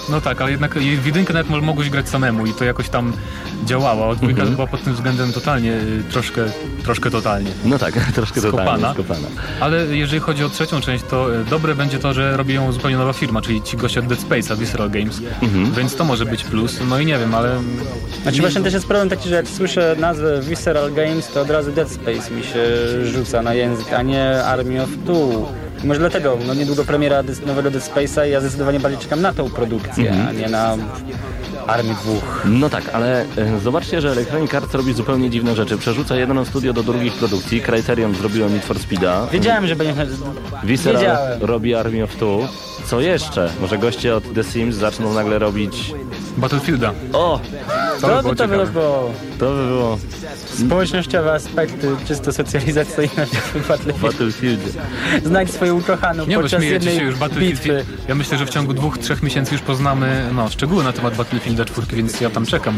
[0.10, 3.14] No tak, ale jednak w jedynkę nawet mo- mogłeś grać samemu i to jakoś tam
[3.66, 4.56] działało, dwójka Mhm.
[4.56, 6.42] była pod tym względem totalnie, y, troszkę,
[6.84, 7.52] troszkę totalnie.
[7.66, 8.94] No tak, troszkę totalnie Skopana.
[8.94, 9.28] skopana.
[9.60, 12.98] Ale jeżeli chodzi o trzecią część, to y, dobre będzie to, że robi ją zupełnie
[12.98, 15.72] nowa firma, czyli ci goście od Dead Space'a, Visceral Games, Mhm.
[15.74, 16.78] więc to może być plus.
[16.90, 17.62] No i nie wiem, ale
[18.24, 21.72] Znaczy właśnie też jest problem taki, że jak słyszę nazwę Visceral Games, to od razu
[21.72, 22.64] Dead Space mi się
[23.06, 25.52] rzuca na język, a nie Army of Two.
[25.84, 29.50] Może dlatego, no niedługo premiera nowego Dead Space'a i ja zdecydowanie bardziej czekam na tą
[29.50, 30.28] produkcję, Mhm.
[30.28, 30.78] a nie na
[31.68, 32.14] Army 2.
[32.46, 35.78] No tak, ale e, zobaczcie, że Electronic Arts robi zupełnie dziwne rzeczy.
[35.78, 37.62] Przerzuca jedno studio do drugich produkcji.
[37.62, 39.28] Criterion zrobiło Need for Speeda.
[39.32, 40.06] Wiedziałem, że będzie...
[40.64, 41.40] Visceral Wiedziałem.
[41.42, 42.48] robi Army of Two.
[42.86, 43.50] Co jeszcze?
[43.62, 45.94] Może goście od The Sims zaczną nagle robić...
[46.38, 46.94] Battlefielda.
[47.14, 47.40] O!
[48.02, 49.98] To To by to było To by było
[50.66, 54.02] społecznościowe aspekty, czysto socjalizacyjne w Battlefield.
[54.02, 54.62] Battlefield.
[55.26, 57.54] Znajdź swoją ukochaną Nie, podczas śmiejecie jednej się już Battlefield.
[57.54, 57.86] bitwy.
[58.08, 61.66] Ja myślę, że w ciągu dwóch, trzech miesięcy już poznamy no, szczegóły na temat Battlefielda
[61.66, 62.78] 4, więc ja tam czekam.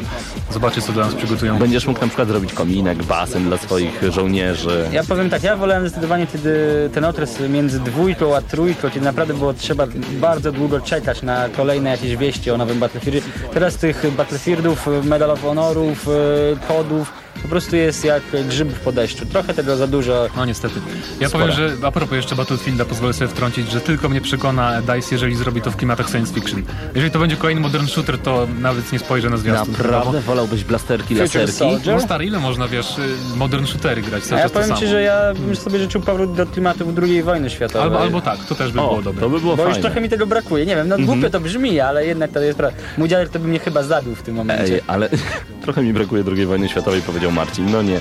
[0.51, 1.59] Zobaczę, co dla nas przygotują.
[1.59, 4.85] Będziesz mógł na przykład zrobić kominek, basen dla swoich żołnierzy.
[4.91, 6.55] Ja powiem tak, ja wolałem zdecydowanie wtedy
[6.93, 11.89] ten okres między dwójką a trójką, kiedy naprawdę było trzeba bardzo długo czekać na kolejne
[11.89, 13.21] jakieś wieści o nowym Battlefieldzie.
[13.53, 16.07] Teraz tych Battlefieldów, Medal of Honorów,
[16.55, 19.25] kodów po prostu jest jak grzyb po deszczu.
[19.25, 20.27] Trochę tego za dużo.
[20.35, 20.75] No niestety.
[21.19, 21.45] Ja Spora.
[21.45, 25.35] powiem, że a propos jeszcze Battlefielda, pozwolę sobie wtrącić, że tylko mnie przekona DICE, jeżeli
[25.35, 26.63] zrobi to w klimatach science fiction.
[26.95, 29.71] Jeżeli to będzie kolejny modern shooter, to nawet nie spojrzę na zwiastun.
[29.77, 31.51] Naprawdę wolałbyś blasterki, Future laserki?
[31.51, 31.95] Soldier?
[31.95, 33.01] No stary, ile można, wiesz, y,
[33.37, 34.23] modern shootery grać?
[34.23, 34.79] A Cały ja czas to powiem samo.
[34.81, 37.81] ci, że ja bym sobie życzył powrót do klimatów II wojny światowej.
[37.83, 39.21] Albo, albo tak, to też by O, było dobre.
[39.21, 39.83] to by było Bo już fajne.
[39.89, 40.65] trochę mi tego brakuje.
[40.65, 42.77] Nie wiem, no głupio to brzmi, ale jednak to jest prawda.
[42.97, 44.73] Mój dziadek to by mnie chyba zabił w tym momencie.
[44.73, 45.09] Ej, ale
[45.63, 47.71] trochę mi brakuje II wojny światowej, powiedział Marcin.
[47.71, 47.99] No nie.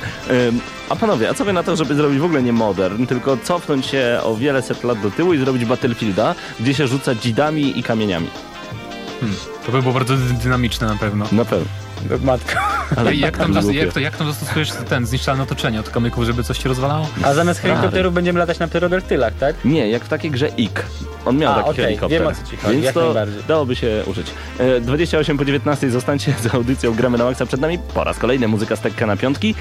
[0.89, 3.87] A panowie, a co wy na to, żeby zrobić w ogóle nie modern, tylko cofnąć
[3.87, 7.83] się o wiele set lat do tyłu i zrobić Battlefielda, gdzie się rzuca dzidami i
[7.83, 8.29] kamieniami?
[9.67, 11.27] To by było bardzo dy- dynamiczne na pewno.
[11.33, 11.67] Na pewno.
[12.23, 12.53] Matko.
[12.97, 16.45] Ale jak, tam, zas- jak, to, jak tam zastosujesz ten zniszczalne otoczenie od kamyków, żeby
[16.45, 17.09] coś ci rozwalało?
[17.23, 19.57] A zamiast helikopterów będziemy latać na pterodaktylach, tak?
[19.65, 20.83] Nie, jak w takiej grze IK.
[21.25, 22.19] On miał A, taki okej, helikopter.
[22.21, 23.15] wiem, o co ci chodzi, Więc jak to
[23.49, 24.27] dałoby się użyć.
[24.59, 27.79] E, 28 po 19 zostańcie z audycją Gramy na Maxa przed nami.
[27.95, 29.55] Po raz kolejny muzyka z Tekka na piątki.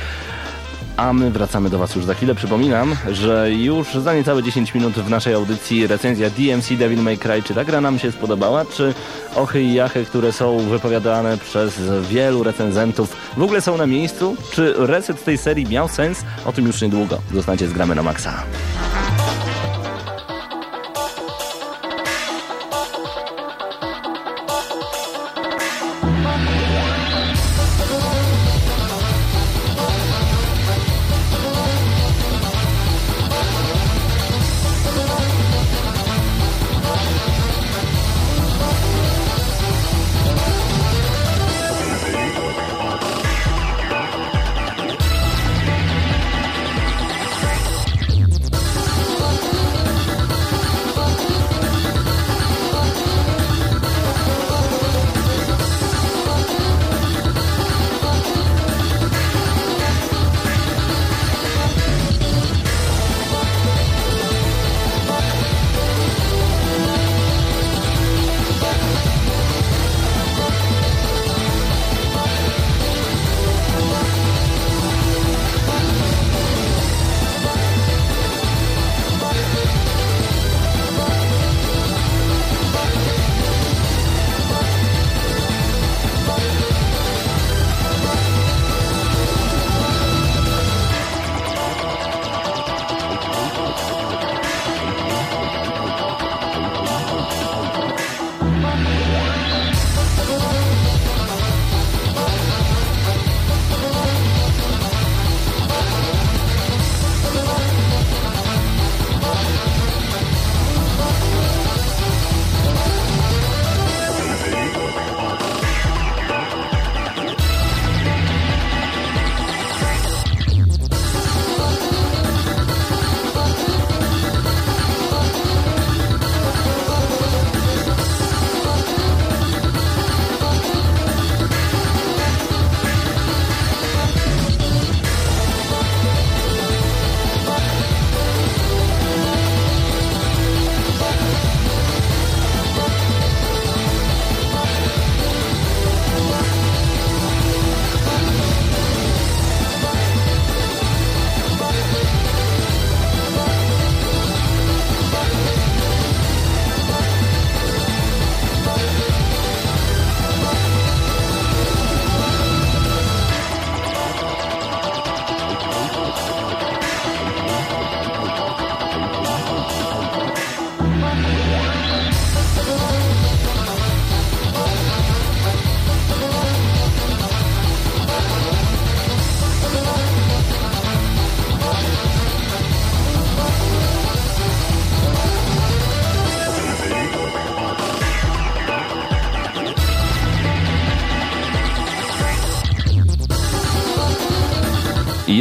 [0.97, 2.35] A my wracamy do Was już za chwilę.
[2.35, 7.43] Przypominam, że już za niecałe 10 minut w naszej audycji recenzja DMC Devil May Cry.
[7.43, 8.65] Czy ta gra nam się spodobała?
[8.65, 8.93] Czy
[9.35, 14.35] ochy i jachy, które są wypowiadane przez wielu recenzentów w ogóle są na miejscu?
[14.51, 16.23] Czy reset tej serii miał sens?
[16.45, 17.19] O tym już niedługo.
[17.33, 18.43] Zostańcie z Gramy na Maxa.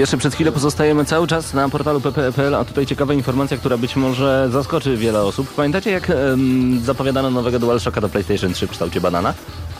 [0.06, 3.96] Jeszcze przez chwilę pozostajemy cały czas na portalu pp.pl, a tutaj ciekawa informacja, która być
[3.96, 5.54] może zaskoczy wiele osób.
[5.54, 9.34] Pamiętacie jak em, zapowiadano nowego DualShocka do PlayStation 3 w kształcie banana?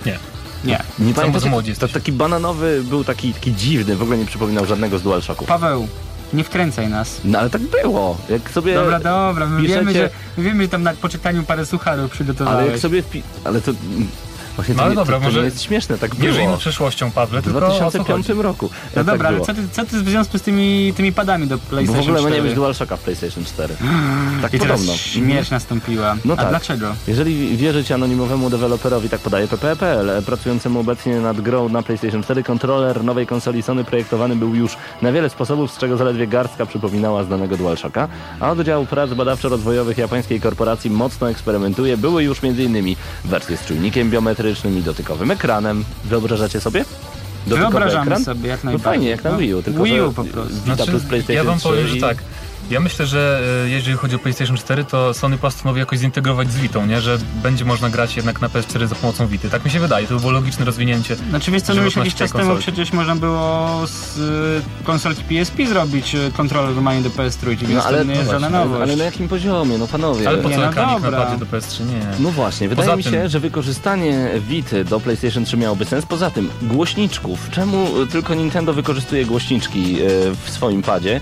[0.07, 0.19] Nie.
[0.65, 0.83] Nie.
[0.99, 1.51] Nie Za pamiętacie?
[1.51, 5.49] młodzi To taki bananowy był taki, taki dziwny, w ogóle nie przypominał żadnego z DualShocków.
[5.49, 5.89] Paweł,
[6.33, 7.21] nie wkręcaj nas.
[7.25, 8.17] No ale tak było.
[8.29, 8.75] Jak sobie...
[8.75, 12.61] Dobra, dobra, my piszecie- wiemy, że, my wiemy, że tam na poczytaniu parę sucharów przygotowałeś.
[12.63, 13.23] Ale jak sobie wpi...
[13.45, 13.73] Ale to...
[14.57, 16.33] Właśnie No ale nie, dobra, to, to może nie jest śmieszne, tak Nie było.
[16.35, 18.43] żyjmy przeszłością, Pawle, W tylko o co 2005 chodzi?
[18.43, 18.71] roku.
[18.73, 21.57] No tak dobra, ale co ty, co ty w związku z tymi, tymi padami do
[21.59, 22.37] Bo w PlayStation ogóle ma 4?
[22.37, 23.75] nie być DualShocka w PlayStation 4.
[24.43, 24.97] Tak I teraz podobno.
[25.03, 26.17] śmierć nastąpiła.
[26.25, 26.49] No A tak.
[26.49, 26.95] dlaczego?
[27.09, 33.05] Jeżeli wierzyć anonimowemu deweloperowi, tak podaje PPPL, pracującemu obecnie nad grą na PlayStation 4, kontroler
[33.05, 37.57] nowej konsoli Sony projektowany był już na wiele sposobów, z czego zaledwie garstka przypominała znanego
[37.57, 38.09] DualShocka,
[38.41, 41.97] a oddział prac badawczo-rozwojowych japońskiej korporacji mocno eksperymentuje.
[41.97, 42.97] Były już m.in.
[43.25, 44.46] wersje z czujnikiem biometrycznym
[44.79, 45.85] i dotykowym ekranem.
[46.05, 46.85] Wyobrażacie sobie?
[47.47, 48.25] Dotykowy Wyobrażamy ekran?
[48.25, 48.85] sobie jak No najbardziej.
[48.93, 50.55] fajnie, jak na No, Wii U, tylko Wii U po prostu.
[50.55, 52.19] Vita Znaczy, plus PlayStation ja wam 3 powiem, że tak.
[52.71, 56.57] Ja myślę, że e, jeżeli chodzi o PlayStation 4, to Sony postanowi jakoś zintegrować z
[56.57, 57.01] Vitą, nie?
[57.01, 59.51] Że będzie można grać jednak na PS4 za pomocą Vity.
[59.51, 61.17] Tak mi się wydaje, to by było logiczne rozwinięcie.
[61.17, 65.67] Znaczy wiesz co, no już jakiś czas temu przecież można było z y, konsolki PSP
[65.67, 68.83] zrobić y, kontroler normalnie do PS3, więc No ale, to nie jest no żadna nowość.
[68.83, 70.29] ale na jakim poziomie, no panowie.
[70.29, 71.01] Ale po Nie, co no ekranik
[71.39, 71.81] do PS3?
[71.87, 72.01] Nie.
[72.19, 76.07] No właśnie, wydaje Poza mi tym- się, że wykorzystanie Vity do PlayStation 3 miałoby sens.
[76.07, 77.51] Poza tym, głośniczków.
[77.51, 80.07] Czemu tylko Nintendo wykorzystuje głośniczki e,
[80.45, 81.21] w swoim padzie?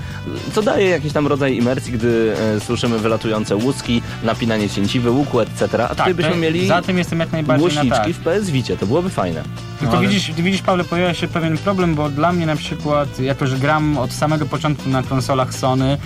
[0.53, 5.85] Co daje jakiś tam rodzaj imersji, gdy e, słyszymy wylatujące łuski, napinanie cięciwy, łuku, etc.
[5.85, 8.09] A tutaj byśmy mieli za tym jestem jak najbardziej na tak.
[8.09, 8.77] w PS Vicie.
[8.77, 9.43] To byłoby fajne.
[9.79, 13.19] Tylko No, ale- widzisz, widzisz, Pawle, pojawia się pewien problem, bo dla mnie na przykład,
[13.19, 15.99] jako że gram od samego początku na konsolach Sony,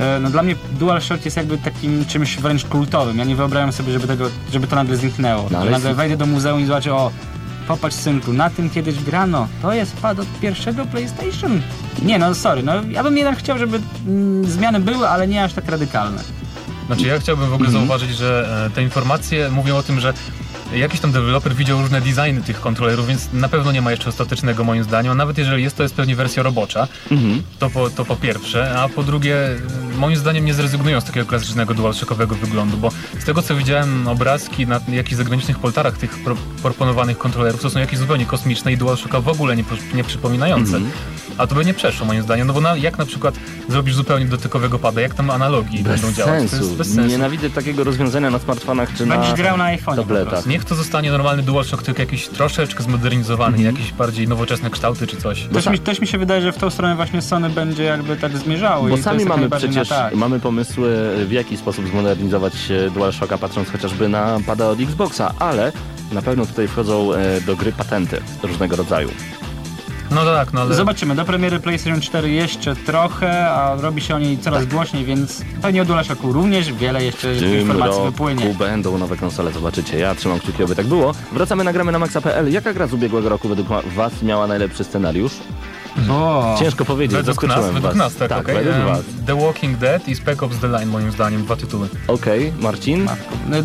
[0.00, 3.18] e, no dla mnie DualShock jest jakby takim czymś wręcz kultowym.
[3.18, 5.48] Ja nie wyobrażam sobie, żeby, tego, żeby to nagle zniknęło.
[5.50, 7.10] No, ale nagle wejdę do muzeum i zobaczę, o,
[7.76, 9.48] popatrz synku, na tym kiedyś grano.
[9.62, 11.60] To jest pad od pierwszego PlayStation.
[12.02, 15.52] Nie no, sorry, no ja bym jednak chciał, żeby mm, zmiany były, ale nie aż
[15.52, 16.22] tak radykalne.
[16.86, 17.86] Znaczy ja chciałbym w ogóle Mhm.
[17.86, 20.14] zauważyć, że e, te informacje mówią o tym, że
[20.74, 24.64] jakiś tam deweloper widział różne designy tych kontrolerów, więc na pewno nie ma jeszcze ostatecznego
[24.64, 25.12] moim zdaniem.
[25.12, 26.88] A nawet jeżeli jest, to jest pewnie wersja robocza.
[27.10, 27.42] Mhm.
[27.58, 29.36] To po, to po pierwsze, a po drugie,
[29.98, 34.66] moim zdaniem nie zrezygnują z takiego klasycznego DualShockowego wyglądu, bo z tego co widziałem obrazki
[34.66, 39.20] na jakichś zagranicznych poltarach tych pro, proponowanych kontrolerów, to są jakieś zupełnie kosmiczne i DualShocka
[39.20, 40.76] w ogóle nie, nie przypominające.
[40.76, 40.92] Mhm.
[41.38, 43.34] A to by nie przeszło moim zdaniem, no bo na, jak na przykład
[43.68, 46.42] zrobisz zupełnie dotykowego pada, jak tam analogii Bez będą działać?
[46.42, 46.64] To sensu.
[46.64, 47.10] jest bez sensu.
[47.10, 50.28] Nienawidzę takiego rozwiązania na smartfonach czy Będziesz na grał na tabletach.
[50.28, 50.48] prostu.
[50.62, 53.76] Niech to zostanie normalny DualShock, tylko jakiś troszeczkę zmodernizowany, Mhm.
[53.76, 55.44] jakieś bardziej nowoczesne kształty czy coś.
[55.52, 58.38] Też mi, też mi się wydaje, że w tą stronę właśnie Sony będzie jakby tak
[58.38, 58.88] zmierzało.
[58.88, 60.14] Bo sami mamy przecież tak.
[60.14, 65.72] mamy pomysły, w jaki sposób zmodernizować e, DualShocka, patrząc chociażby na pada od Xboxa, ale
[66.12, 69.08] na pewno tutaj wchodzą e, do gry patenty różnego rodzaju.
[70.14, 70.74] No tak, no ale...
[70.74, 74.68] Zobaczymy, do premiery PlayStation 4 jeszcze trochę, a robi się o niej coraz Tak.
[74.68, 78.54] głośniej, więc pewnie o DualShocku również wiele jeszcze W tym informacji roku wypłynie.
[78.54, 79.98] będą nowe konsole, zobaczycie.
[79.98, 81.12] Ja trzymam kciuki, aby tak było.
[81.32, 82.52] Wracamy na gramy na maxa.pl.
[82.52, 85.32] Jaka gra z ubiegłego roku według was miała najlepszy scenariusz?
[85.96, 86.54] Bo...
[86.58, 87.96] Ciężko powiedzieć, Według nas, zaskoczyłem według was.
[87.96, 88.54] nas, tak, tak okej.
[88.54, 89.00] według was.
[89.26, 91.88] The Walking Dead i Spec Ops The Line moim zdaniem, dwa tytuły.
[92.08, 93.08] Okej, Marcin?
[93.48, 93.56] No,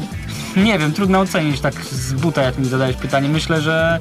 [0.63, 3.29] nie wiem, trudno ocenić tak z buta, jak mi zadałeś pytanie.
[3.29, 3.99] Myślę, że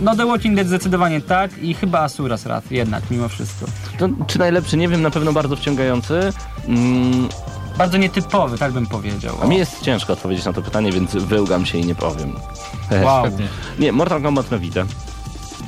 [0.00, 3.66] no The Walking Dead zdecydowanie tak i chyba Asuras Wrath jednak, mimo wszystko.
[4.26, 4.76] Czy najlepszy?
[4.76, 6.32] Nie wiem, na pewno bardzo wciągający.
[6.68, 7.28] Mm,
[7.78, 9.36] Bardzo nietypowy, tak bym powiedział.
[9.42, 12.32] a mi jest ciężko odpowiedzieć na to pytanie, więc wyłgam się i nie powiem.
[13.04, 13.24] Wow.
[13.78, 14.84] Nie, Mortal Kombat na Vita.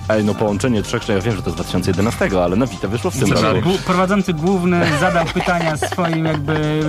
[0.09, 3.19] Ej, no połączenie trzech, ja wiem, że to z 2011, ale na Vita wyszło w
[3.19, 3.71] tym roku.
[3.87, 6.83] Prowadzący główny zadał pytania swoim jakby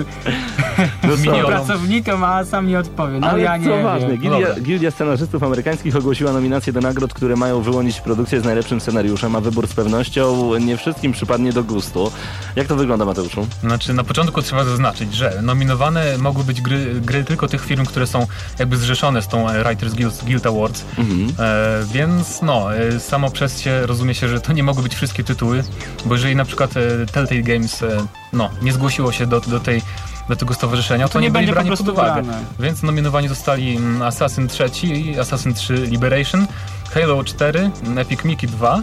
[1.26, 3.20] No pracownikom, a sam nie odpowie.
[3.20, 3.82] No Ale ja nie co wiem.
[3.82, 4.60] ważne, Gildia, Dobra.
[4.62, 9.40] Gildia Scenarzystów Amerykańskich ogłosiła nominacje do nagród, które mają wyłonić produkcję z najlepszym scenariuszem, a
[9.40, 12.12] wybór z pewnością nie wszystkim przypadnie do gustu.
[12.56, 13.46] Jak to wygląda, Mateuszu?
[13.60, 18.06] Znaczy, na początku trzeba zaznaczyć, że nominowane mogły być gry, gry tylko tych firm, które
[18.06, 18.26] są
[18.58, 20.84] jakby zrzeszone z tą Writers Guild, Guild Awards.
[20.98, 21.28] Mhm.
[21.38, 25.24] E, więc no, e, samo przez się rozumie się, że to nie mogły być wszystkie
[25.24, 25.64] tytuły,
[26.04, 29.82] bo jeżeli na przykład e, Telltale Games e, no, nie zgłosiło się do, do tej
[30.28, 32.22] do tego stowarzyszenia, to, to nie nie byli będzie po brani prostu pod uwagę.
[32.22, 32.44] brane.
[32.60, 36.46] Więc nominowani zostali mm, Assassin 3 i Assassin 3 Liberation,
[36.92, 38.80] Halo 4, Epic Mickey 2,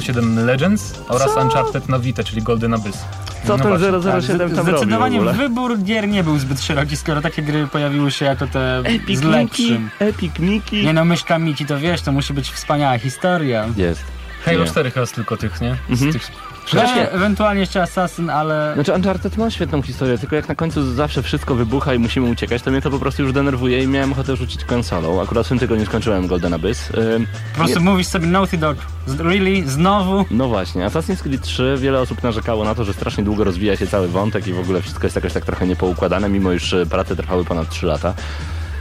[0.00, 3.04] 007 Legends oraz Uncharted na Vita, czyli Golden Abyss.
[3.46, 4.22] Co No ten właśnie.
[4.22, 5.32] 007 tam robi w Zdecydowanie ogóle?
[5.32, 9.22] wybór gier nie był zbyt szeroki, skoro takie gry pojawiły się jako te Epic z
[9.22, 9.90] Mickey, lepszym.
[9.98, 10.84] Epic Mickey.
[10.84, 13.66] Nie no, myszka Miki, to wiesz, to musi być wspaniała historia.
[13.76, 14.04] Jest.
[14.44, 14.66] Halo Nie.
[14.66, 15.76] 4 chyba tylko tych, nie?
[15.88, 16.12] Z Mhm.
[16.12, 16.30] tych...
[16.74, 18.70] E, ewentualnie jeszcze Assassin, ale...
[18.74, 22.62] Znaczy Uncharted ma świetną historię, tylko jak na końcu zawsze wszystko wybucha i musimy uciekać,
[22.62, 25.22] to mnie to po prostu już denerwuje i miałem ochotę rzucić konsolą.
[25.22, 26.90] Akurat w tym tygodniu skończyłem Golden Abyss.
[27.16, 28.76] Ym, Po prostu nie- mówisz sobie Naughty Dog,
[29.18, 29.70] really?
[29.70, 30.24] Znowu?
[30.30, 33.86] No właśnie, Assassin's Creed 3, wiele osób narzekało na to, że strasznie długo rozwija się
[33.86, 37.16] cały wątek i w ogóle wszystko jest jakoś tak trochę niepoukładane, mimo iż e, prace
[37.16, 38.14] trwały ponad 3 lata.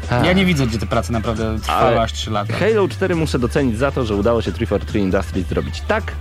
[0.09, 0.25] A.
[0.25, 2.53] Ja nie widzę, gdzie te prace naprawdę trwały aż 3 lata.
[2.53, 6.11] Halo 4 muszę docenić za to, że udało się 343 Industries zrobić tak,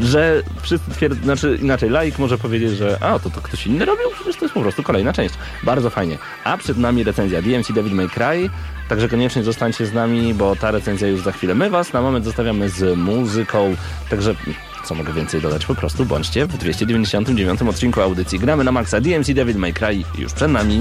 [0.00, 4.10] że wszyscy twierdzą, znaczy inaczej, laik może powiedzieć, że a, to, to ktoś inny robił,
[4.14, 5.34] przecież to jest po prostu kolejna część.
[5.62, 6.18] Bardzo fajnie.
[6.44, 8.50] A przed nami recenzja DMC Devil May Cry,
[8.88, 11.54] także koniecznie zostańcie z nami, bo ta recenzja już za chwilę.
[11.54, 13.76] My was na moment zostawiamy z muzyką,
[14.10, 14.34] także
[14.84, 19.34] co mogę więcej dodać, po prostu bądźcie w 299 odcinku audycji Gramy na Maxa DMC
[19.34, 20.80] Devil May Cry już przed nami.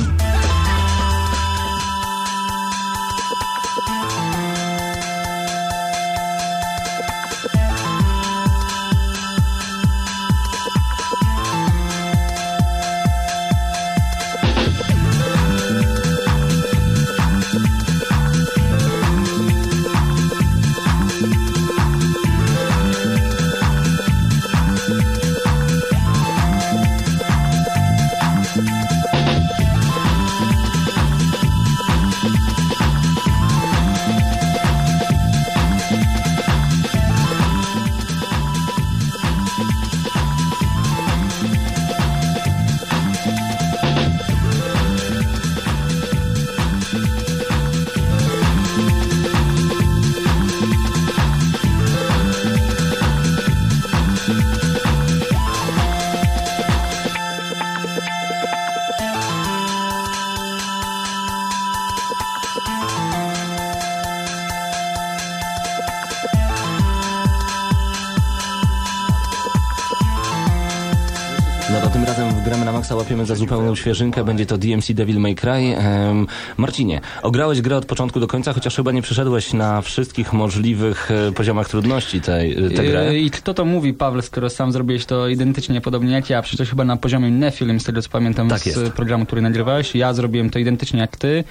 [72.89, 74.23] Maxa łapiemy za zupełną świeżynkę.
[74.23, 75.51] Będzie to DMC Devil May Cry.
[75.51, 76.27] Em,
[76.57, 81.31] Marcinie, ograłeś grę od początku do końca, chociaż chyba nie przeszedłeś na wszystkich możliwych e,
[81.31, 83.19] poziomach trudności tej, tej Yy, gry.
[83.19, 86.85] I kto to mówi, Paweł, skoro sam zrobiłeś to identycznie podobnie jak ja, przecież chyba
[86.85, 88.91] na poziomie Nephilim, z tego co pamiętam Tak z jest.
[88.91, 91.43] programu, który nagrywałeś, ja zrobiłem to identycznie jak ty,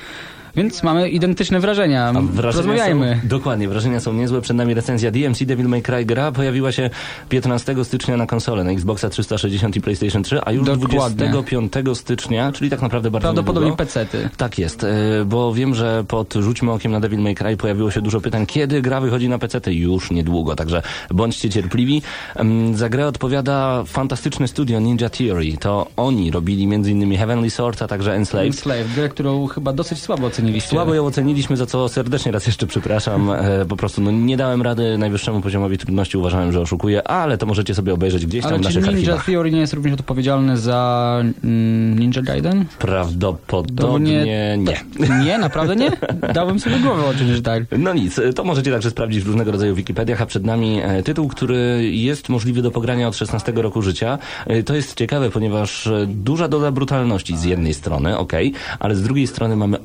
[0.59, 2.13] więc mamy identyczne wrażenia.
[2.13, 3.19] Wrażenia Rozmawiajmy.
[3.23, 4.41] Są, dokładnie, wrażenia są niezłe.
[4.41, 6.05] Przed nami recenzja DMC Devil May Cry.
[6.05, 6.91] Gra pojawiła się
[7.29, 11.29] 15 stycznia na konsolę, na Xboxa 360 i PlayStation 3, a już Dokładnie.
[11.29, 14.29] 25 stycznia, czyli tak naprawdę bardzo Prawdopodobnie niedługo, pecety.
[14.37, 14.89] Tak jest, e,
[15.27, 18.83] bo wiem, że pod Rzućmy okiem na Devil May Cry pojawiło się dużo pytań, kiedy
[18.83, 22.03] gra wychodzi na PC, już niedługo, także bądźcie cierpliwi.
[22.37, 25.57] Em, Za grę odpowiada fantastyczne studio Ninja Theory.
[25.61, 27.17] To oni robili m.in.
[27.17, 28.59] Heavenly Sword, a także Enslaved.
[28.59, 30.71] Slave, grę, którą chyba dosyć słabo oceniliście.
[30.71, 33.31] Słabo ją oceniliśmy, za co serdecznie raz jeszcze przepraszam.
[33.31, 37.47] E, po prostu no, nie dałem rady najwyższemu poziomowi trudności, uważałem, że oszukuję, ale to
[37.47, 39.25] możecie sobie obejrzeć gdzieś tam Ale w naszych Ninja archiwach.
[39.25, 42.65] Theory nie jest również odpowiedzialny za mm, Ninja Gaiden?
[42.79, 44.85] Prawdopodobnie nie.
[45.25, 45.91] Nie, naprawdę nie?
[46.35, 47.63] Dałbym sobie głowę oczywiście, że tak.
[47.79, 51.29] No nic, to możecie także sprawdzić w różnego rodzaju Wikipediach, a przed nami e, tytuł,
[51.29, 54.19] który jest możliwy do pogrania od 16 roku życia.
[54.47, 59.27] E, To jest ciekawe, ponieważ duża doza brutalności z jednej strony, okej, ale z drugiej
[59.27, 59.79] strony mamy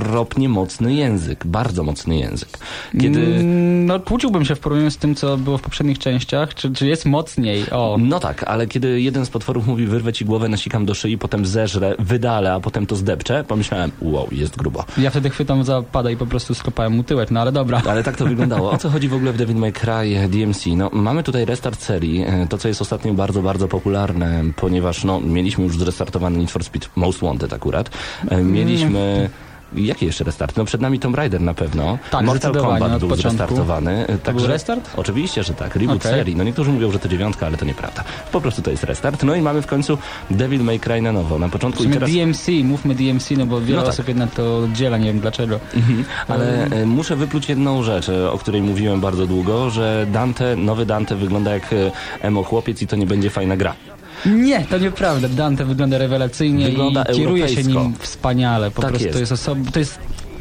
[0.00, 2.48] okropnie mocny język, bardzo mocny język.
[3.00, 3.20] Kiedy...
[3.20, 6.54] Mm, No kłóciłbym się w porównaniu z tym, co było w poprzednich częściach.
[6.54, 7.70] Czy, czy jest mocniej?
[7.70, 7.96] O.
[8.00, 11.46] No tak, ale kiedy jeden z potworów mówi wyrwę ci głowę, nasikam do szyi, potem
[11.46, 14.84] zeżrę, wydalę, a potem to zdepczę, pomyślałem, wow, jest grubo.
[14.98, 17.82] Ja wtedy chwytam za pada i po prostu skopałem mu tyłek, no ale dobra.
[17.90, 18.70] Ale tak to wyglądało.
[18.70, 20.66] O co chodzi w ogóle w Devil May Cry DMC?
[20.76, 25.20] No, mamy tutaj restart serii, e, to co jest ostatnio bardzo, bardzo popularne, ponieważ no,
[25.20, 27.90] mieliśmy już zrestartowany Need for Speed Most Wanted akurat.
[28.28, 29.30] E, Mieliśmy...
[29.76, 30.56] Jaki jeszcze restart?
[30.56, 31.98] No przed nami Tomb Raider na pewno.
[32.10, 34.06] Tak, Mortal Kombat od był zrestartowany.
[34.22, 34.40] Także...
[34.40, 34.90] był restart?
[34.96, 35.76] Oczywiście, że tak.
[35.76, 36.12] Reboot Okej.
[36.12, 36.36] serii.
[36.36, 38.04] No niektórzy mówią, że to dziewiątka, ale to nieprawda.
[38.32, 39.22] Po prostu to jest restart.
[39.22, 39.98] No i mamy w końcu
[40.30, 41.38] Devil May Cry na nowo.
[41.38, 42.10] Na początku i teraz...
[42.10, 43.94] DMC, mówmy DMC, no bo wiele No tak.
[43.94, 45.60] osób jednak to oddziela, nie wiem dlaczego.
[46.28, 50.86] Ale e, muszę wypluć jedną rzecz, e, o której mówiłem bardzo długo, że Dante, nowy
[50.86, 51.76] Dante wygląda jak e,
[52.22, 53.74] emo chłopiec i to nie będzie fajna gra.
[54.26, 55.28] Nie, to nieprawda.
[55.28, 57.82] Dante wygląda rewelacyjnie Wygląda i kieruje się europejsko.
[57.82, 58.70] nim wspaniale.
[58.70, 59.14] Po Tak prostu jest.
[59.16, 59.98] to jest osoba, to jest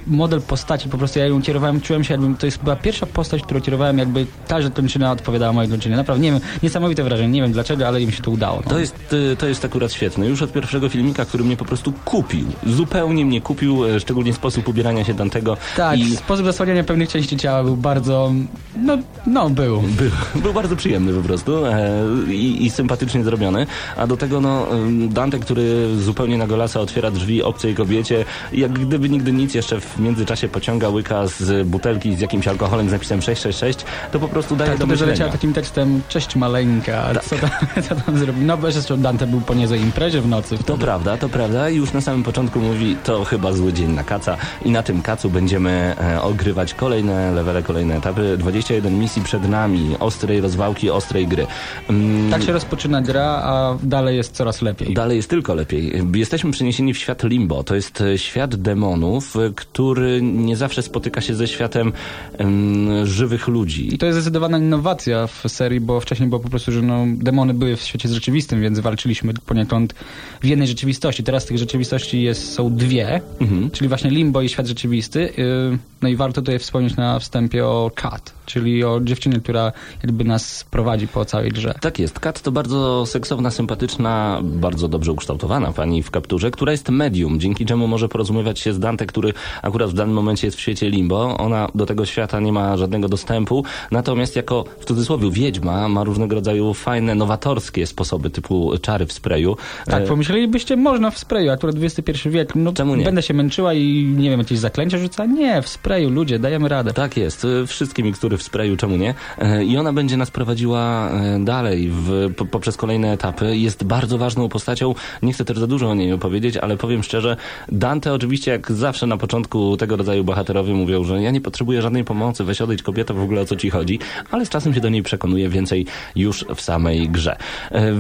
[0.08, 3.42] model postaci, po prostu ja ją kierowałem, czułem się jakbym, to jest była pierwsza postać,
[3.44, 5.96] którą kierowałem, jakby ta żetonczyna odpowiadała mojej kończynie.
[5.96, 8.62] Naprawdę, nie wiem, niesamowite wrażenie, nie wiem dlaczego, ale im się to udało.
[8.66, 8.70] No.
[8.70, 10.28] To jest, e, to jest akurat świetne.
[10.28, 12.48] Już od pierwszego filmika, który mnie po prostu kupił.
[12.68, 15.58] Zupełnie mnie kupił, e, szczególnie sposób ubierania się Dantego.
[15.76, 18.32] Tak, I sposób zasłaniania pewnych części ciała był bardzo,
[18.78, 18.98] no,
[19.28, 19.82] no był.
[19.82, 20.12] Był,
[20.44, 23.68] był bardzo przyjemny po prostu e, i, i sympatycznie zrobiony.
[23.98, 24.68] A do tego no,
[25.10, 29.99] Dante, który zupełnie na golasa otwiera drzwi obcej kobiecie, jak gdyby nigdy nic, jeszcze w
[30.00, 33.80] międzyczasie pociąga łyka z butelki z jakimś alkoholem z napisem 666,
[34.12, 35.32] to po prostu daje Tak, do to też leciała myślenia.
[35.32, 37.24] takim tekstem, cześć maleńka, Tak.
[37.24, 37.50] co, tam,
[37.90, 38.46] co tam zrobił?
[38.46, 40.58] No bo zresztą Dante był po niezłej imprezie w nocy.
[40.58, 40.80] To wtedy.
[40.80, 41.70] prawda, to prawda.
[41.70, 44.38] I już na samym początku mówi, to chyba zły dzień na kaca.
[44.66, 48.38] I na tym kacu będziemy e, ogrywać kolejne levele, kolejne etapy.
[48.38, 51.48] 21 misji przed nami, ostrej rozwałki, ostrej gry.
[51.90, 54.94] Mm, Tak się rozpoczyna gra, a dalej jest coraz lepiej.
[54.94, 55.94] Dalej jest tylko lepiej.
[56.14, 57.64] Jesteśmy przeniesieni w świat Limbo.
[57.64, 59.40] To jest e, świat demonów, e,
[59.80, 61.94] który nie zawsze spotyka się ze światem
[62.38, 63.96] em, żywych ludzi.
[63.96, 67.54] I to jest zdecydowana innowacja w serii, bo wcześniej było po prostu, że no, demony
[67.54, 69.94] były w świecie rzeczywistym, więc walczyliśmy poniekąd
[70.42, 71.24] w jednej rzeczywistości.
[71.24, 73.72] Teraz tych rzeczywistości jest, są dwie, Mhm.
[73.72, 75.34] czyli właśnie Limbo i świat rzeczywisty.
[75.38, 79.72] Yy, No i warto tutaj wspomnieć na wstępie o Kat, czyli o dziewczynie, która
[80.04, 81.74] jakby nas prowadzi po całej grze.
[81.82, 82.20] Tak jest.
[82.20, 87.66] Kat to bardzo seksowna, sympatyczna, bardzo dobrze ukształtowana pani w kapturze, która jest medium, dzięki
[87.66, 91.38] czemu może porozumiewać się z Dante, który akurat w danym momencie jest w świecie limbo.
[91.38, 96.36] Ona do tego świata nie ma żadnego dostępu, natomiast jako w cudzysłowie wiedźma ma różnego
[96.36, 99.58] rodzaju fajne, nowatorskie sposoby typu czary w sprayu.
[99.86, 103.06] Tak, E, pomyślelibyście, można w sprayu, akurat XXI wiek, no Czemu nie?
[103.06, 105.26] będę się męczyła i nie wiem, jakieś zaklęcia rzuca?
[105.26, 106.94] Nie, w sprayu, ludzie, dajemy radę.
[106.94, 109.14] Tak jest, wszystkie mikstury w sprayu, czemu nie?
[109.38, 113.58] E, I ona będzie nas prowadziła e, dalej w, po, poprzez kolejne etapy.
[113.58, 117.38] Jest bardzo ważną postacią, nie chcę też za dużo o niej opowiedzieć, ale powiem szczerze,
[117.72, 122.04] Dante oczywiście jak zawsze na początku tego rodzaju bohaterowie mówią, że ja nie potrzebuję żadnej
[122.04, 124.00] pomocy, weź odejdź kobieta, w ogóle o co ci chodzi,
[124.32, 125.86] ale z czasem się do niej przekonuje więcej
[126.16, 127.38] już w samej grze.
[127.72, 127.94] E,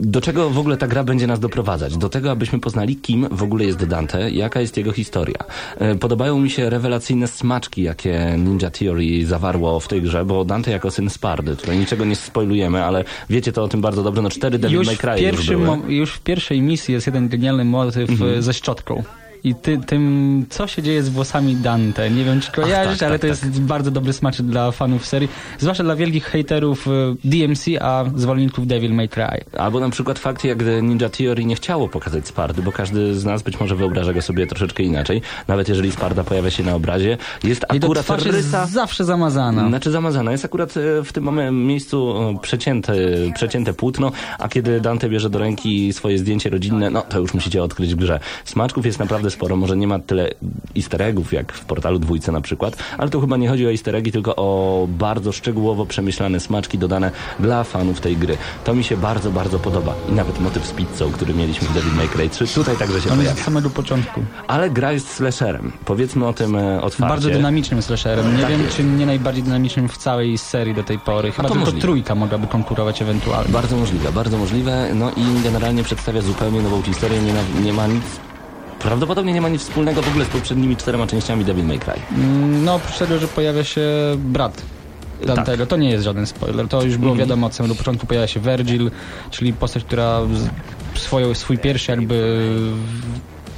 [0.00, 1.96] Do czego w ogóle ta gra będzie nas doprowadzać?
[1.96, 5.38] Do tego, abyśmy poznali, kim w ogóle jest Dante, jaka jest jego historia.
[6.00, 10.90] Podobają mi się rewelacyjne smaczki, jakie Ninja Theory zawarło w tej grze, bo Dante jako
[10.90, 14.58] syn Spardy, tutaj niczego nie spoilujemy, ale wiecie to o tym bardzo dobrze, no cztery
[14.58, 15.94] Devil Już May Cry już pierwszym, były.
[15.94, 18.38] już w pierwszej misji jest jeden genialny motyw Mhm.
[18.38, 19.02] e, ze szczotką.
[19.44, 22.10] I ty, tym, co się dzieje z włosami Dante.
[22.10, 25.28] Nie wiem, czy kojarzysz, tak, ale tak, to jest bardzo dobry smaczek dla fanów serii.
[25.58, 26.90] Zwłaszcza dla wielkich hejterów e,
[27.24, 29.44] DMC, a zwolenników Devil May Cry.
[29.58, 33.42] Albo na przykład fakt, jak Ninja Theory nie chciało pokazać Spardy, bo każdy z nas
[33.42, 35.22] być może wyobraża go sobie troszeczkę inaczej.
[35.48, 38.66] Nawet jeżeli Sparda pojawia się na obrazie, jest I akurat twarz jest rysa...
[38.66, 39.68] zawsze zamazana.
[39.68, 40.32] Znaczy zamazana.
[40.32, 42.94] Jest akurat e, w tym miejscu e, przecięte,
[43.34, 47.62] przecięte płótno, a kiedy Dante bierze do ręki swoje zdjęcie rodzinne, no to już musicie
[47.62, 48.20] odkryć w grze.
[48.44, 49.56] Smaczków jest naprawdę sporo.
[49.56, 50.30] Może nie ma tyle
[50.76, 53.96] easter eggów, jak w portalu dwójce na przykład, ale tu chyba nie chodzi o easter
[53.96, 57.10] eggi, tylko o bardzo szczegółowo przemyślane smaczki dodane
[57.40, 58.36] dla fanów tej gry.
[58.64, 59.94] To mi się bardzo, bardzo podoba.
[60.08, 63.10] I nawet motyw z pizzą, który mieliśmy w Devil May Cry 3, tutaj także się
[63.10, 63.32] On pojawia.
[63.32, 64.20] od samego początku.
[64.48, 65.72] Ale gra jest slasherem.
[65.84, 67.14] Powiedzmy o tym e, otwarcie.
[67.14, 68.36] Bardzo dynamicznym slasherem.
[68.36, 68.76] Nie Tak wiem, jest.
[68.76, 71.32] czy nie najbardziej dynamicznym w całej serii do tej pory.
[71.32, 71.80] Chyba to tylko możliwe.
[71.82, 73.52] trójka mogłaby konkurować ewentualnie.
[73.52, 74.88] Bardzo możliwe, bardzo możliwe.
[74.94, 77.22] No i generalnie przedstawia zupełnie nową historię.
[77.22, 78.02] Nie, na, nie ma nic.
[78.78, 81.92] Prawdopodobnie nie ma nic wspólnego w ogóle z poprzednimi czterema częściami Devil May Cry.
[82.16, 83.80] Mm, No, oprócz tego, że pojawia się
[84.18, 84.62] brat
[85.26, 86.68] Dantego, to nie jest żaden spoiler.
[86.68, 87.28] To już było Mhm.
[87.28, 88.06] wiadomo od samego początku.
[88.06, 88.90] Pojawia się Virgil,
[89.30, 90.20] czyli postać, która
[90.94, 92.48] swoją, swój pierwszy jakby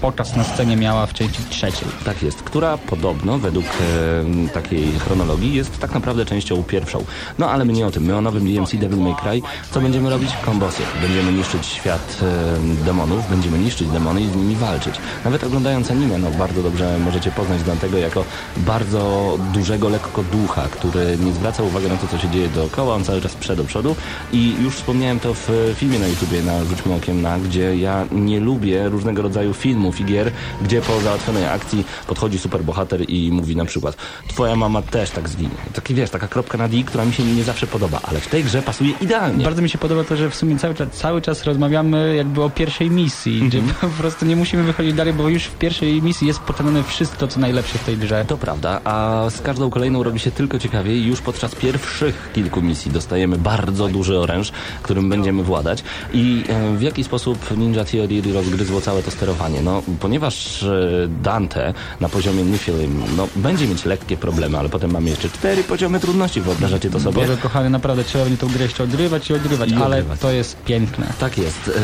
[0.00, 1.88] pokaz na scenie miała w części trzeciej.
[2.04, 7.04] Tak jest, która podobno według e, takiej chronologii jest tak naprawdę częścią pierwszą.
[7.38, 9.42] No ale my nie o tym, my o nowym DMC Devil May Cry.
[9.70, 10.30] Co będziemy robić?
[10.44, 10.82] Kombosy.
[11.02, 14.94] Będziemy niszczyć świat e, demonów, będziemy niszczyć demony i z nimi walczyć.
[15.24, 18.24] Nawet oglądając anime, no bardzo dobrze możecie poznać Dantego jako
[18.56, 23.04] bardzo dużego lekko ducha, który nie zwraca uwagi na to, co się dzieje dookoła, on
[23.04, 23.96] cały czas przed do przodu
[24.32, 28.40] i już wspomniałem to w filmie na YouTubie, na Rzućmy Okiem Na, gdzie ja nie
[28.40, 30.30] lubię różnego rodzaju filmów i gier,
[30.62, 33.96] gdzie po załatwionej akcji podchodzi superbohater i mówi na przykład
[34.28, 35.50] twoja mama też tak zginie.
[35.74, 38.44] Taki wiesz, taka kropka na D, która mi się nie zawsze podoba, ale w tej
[38.44, 39.44] grze pasuje idealnie.
[39.44, 42.50] Bardzo mi się podoba to, że w sumie cały czas, cały czas rozmawiamy jakby o
[42.50, 43.92] pierwszej misji, gdzie Mhm.
[43.92, 47.40] po prostu nie musimy wychodzić dalej, bo już w pierwszej misji jest pokazane wszystko, co
[47.40, 48.24] najlepsze w tej grze.
[48.28, 51.04] To prawda, a z każdą kolejną robi się tylko ciekawiej.
[51.06, 55.84] Już podczas pierwszych kilku misji dostajemy bardzo duży oręż, którym będziemy władać.
[56.12, 59.62] I e, w jaki sposób Ninja Theory rozgryzło całe to sterowanie?
[59.62, 65.10] No, ponieważ e, Dante na poziomie Niflheim, no, będzie mieć lekkie problemy, ale potem mamy
[65.10, 67.14] jeszcze cztery poziomy trudności, wyobrażacie to sobie?
[67.20, 70.20] Boże kochany, naprawdę trzeba będzie tą grę jeszcze odgrywać i odgrywać, I ale odgrywać.
[70.20, 71.06] to jest piękne.
[71.20, 71.68] Tak jest.
[71.68, 71.80] E,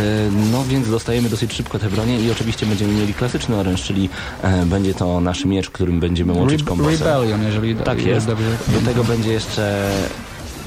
[0.53, 4.09] No więc dostajemy dosyć szybko te bronie i oczywiście będziemy mieli klasyczny oręż, czyli
[4.42, 6.92] e, będzie to nasz miecz, którym będziemy łączyć kombosem.
[7.09, 8.26] Rebellion, jeżeli Tak jest jest.
[8.26, 8.51] dobrze.
[8.68, 9.90] Do tego będzie jeszcze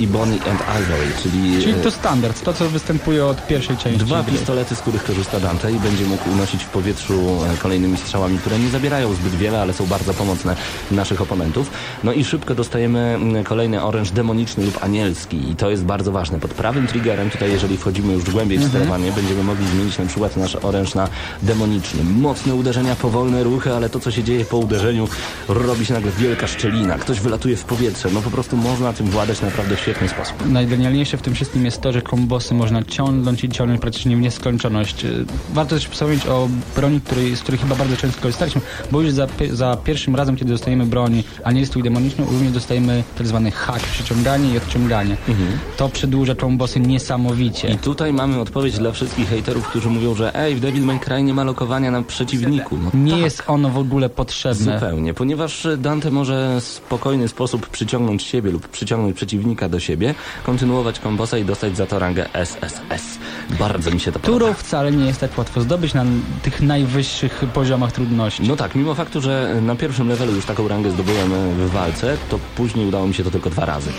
[0.01, 3.99] Ebony and Ivory, czyli, Czyli e, to standard, to co występuje od pierwszej części.
[4.05, 7.13] dwa pistolety, z których korzysta Dante i będzie mógł unosić w powietrzu
[7.53, 10.55] e, kolejnymi strzałami, które nie zabierają zbyt wiele, ale są bardzo pomocne
[10.91, 11.71] naszych oponentów.
[12.03, 16.39] No i szybko dostajemy mm, kolejny oręż demoniczny lub anielski i to jest bardzo ważne.
[16.39, 20.37] Pod prawym triggerem, tutaj jeżeli wchodzimy już głębiej w sterowanie, będziemy mogli zmienić na przykład
[20.37, 21.09] nasz oręż na
[21.41, 22.03] demoniczny.
[22.03, 25.07] Mocne uderzenia, powolne ruchy, ale to co się dzieje po uderzeniu
[25.47, 26.97] robi się nagle wielka szczelina.
[26.97, 28.09] Ktoś wylatuje w powietrze.
[28.13, 30.49] No po prostu można tym władać naprawdę świetny sposób.
[30.49, 35.05] Najgenialniejsze w tym wszystkim jest to, że kombosy można ciągnąć i ciągnąć praktycznie w nieskończoność.
[35.05, 38.61] Y, Warto też wspomnieć o broni, której, z której chyba bardzo często korzystaliśmy,
[38.91, 42.51] bo już za, za pierwszym razem, kiedy dostajemy broń, a nie jest tu demoniczną, również
[42.51, 45.17] dostajemy tak zwany hack, przyciąganie i odciąganie.
[45.77, 47.69] To przedłuża kombosy niesamowicie.
[47.69, 51.23] I tutaj mamy odpowiedź dla wszystkich hejterów, którzy mówią, że ej, w Devil May Cry
[51.23, 52.77] nie ma lokowania na przeciwniku.
[52.77, 53.21] No Nie tak.
[53.21, 54.79] jest ono w ogóle potrzebne.
[54.79, 60.99] Zupełnie, ponieważ Dante może w spokojny sposób przyciągnąć siebie lub przyciągnąć przeciwnika do siebie, kontynuować
[60.99, 63.17] kombosa i dostać za to rangę SSS.
[63.59, 64.37] Bardzo mi się to podoba.
[64.39, 66.05] Którą wcale nie jest tak łatwo zdobyć na
[66.43, 68.43] tych najwyższych poziomach trudności.
[68.47, 72.39] No tak, mimo faktu, że na pierwszym levelu już taką rangę zdobyłem w walce, to
[72.55, 73.89] później udało mi się to tylko dwa razy.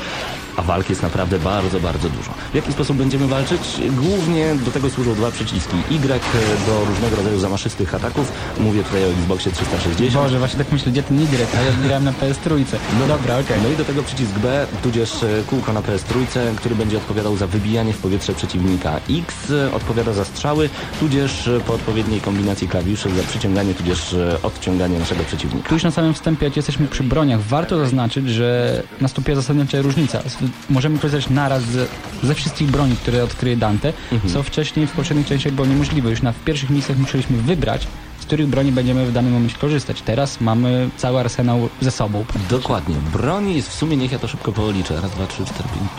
[0.58, 2.30] A walk jest naprawdę bardzo, bardzo dużo.
[2.52, 3.60] W jaki sposób będziemy walczyć?
[3.90, 5.76] Głównie do tego służą dwa przyciski.
[5.90, 8.32] Y do różnego rodzaju zamaszystych ataków.
[8.60, 10.24] Mówię tutaj o Xboxie 360.
[10.24, 11.26] Boże, właśnie tak myślę, gdzie ten Y,
[11.58, 12.64] a ja grałem na PS3.
[13.00, 13.56] No dobra, okej.
[13.62, 16.14] No i do tego przycisk B, tudzież e, kółko na PS3,
[16.56, 19.00] który będzie odpowiadał za wybijanie w powietrze przeciwnika.
[19.10, 24.98] X e, odpowiada za strzały, tudzież e, po odpowiedniej kombinacji klawiszy za przyciąganie, tudzież odciąganie
[24.98, 25.68] naszego przeciwnika.
[25.68, 30.22] Tu już na samym wstępie, jak jesteśmy przy broniach, warto zaznaczyć, że nastąpiła zasadnicza różnica.
[30.70, 31.86] Możemy korzystać naraz ze,
[32.22, 33.92] ze wszystkich broni, które odkryje Dante,
[34.32, 36.10] co wcześniej w poprzednich częściach było niemożliwe.
[36.10, 37.86] Już na pierwszych misjach musieliśmy wybrać,
[38.20, 40.02] z których broni będziemy w danym momencie korzystać.
[40.02, 42.24] Teraz mamy cały arsenał ze sobą.
[42.50, 42.94] Dokładnie.
[43.12, 45.00] Broni jest w sumie, niech ja to szybko policzę.
[45.00, 45.90] Raz, dwa, trzy, cztery, pięć,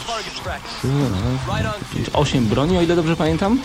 [1.96, 3.60] pięć, osiem broni, o ile dobrze pamiętam.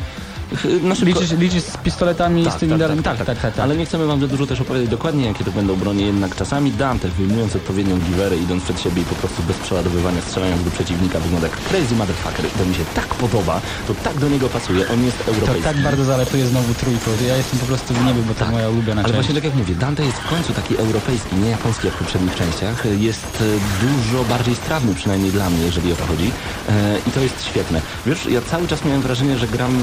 [0.57, 1.21] Ch- Na szybko...
[1.21, 2.99] Liczysz, liczysz z pistoletami i z tymi dalej.
[3.03, 3.41] Tak, tak, tak.
[3.41, 6.37] tak, Ale nie chcemy wam za dużo też opowiadać dokładnie, jakie to będą bronie, jednak
[6.37, 10.71] czasami Dante, wyjmując odpowiednią giwerę, idąc przed siebie i po prostu bez przeładowywania, strzelając do
[10.71, 12.45] przeciwnika, wygląda jak crazy motherfucker.
[12.59, 15.65] To mi się tak podoba, to tak do niego pasuje, on jest To europejski.
[15.65, 17.11] tak bardzo zaletuje znowu trójką.
[17.29, 19.15] Ja jestem po prostu w niebie, bo to moja ulubiona Ale część.
[19.15, 22.35] właśnie tak jak mówię, Dante jest w końcu taki europejski, nie japoński jak w poprzednich
[22.35, 22.85] częściach.
[22.99, 23.45] Jest e,
[23.87, 26.31] dużo bardziej strawny, przynajmniej dla mnie, jeżeli o to chodzi.
[26.69, 27.81] E, I to jest świetne.
[28.07, 29.83] Wiesz, ja cały czas miałem wrażenie, że gram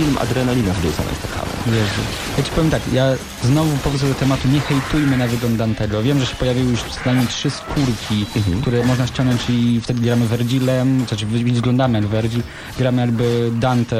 [0.00, 1.50] film Adrenalina z Jasonem Stathamem.
[1.66, 2.00] Jezu.
[2.38, 3.04] Ja ci powiem tak, ja
[3.44, 6.02] znowu powrócę do tematu, nie hejtujmy na wygląd Dantego.
[6.02, 8.26] Wiem, że się pojawiły już co najmniej trzy skórki,
[8.60, 12.42] które można ściągnąć i wtedy gramy Vergilem, znaczy wy- wyglądamy jak Vergil,
[12.78, 13.96] gramy jakby Dante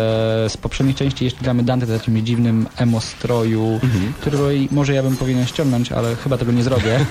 [0.49, 3.81] z poprzednich części, jeszcze gramy Dante w takim dziwnym emo stroju,
[4.21, 7.07] który może ja bym powinien ściągnąć, ale chyba tego nie zrobię.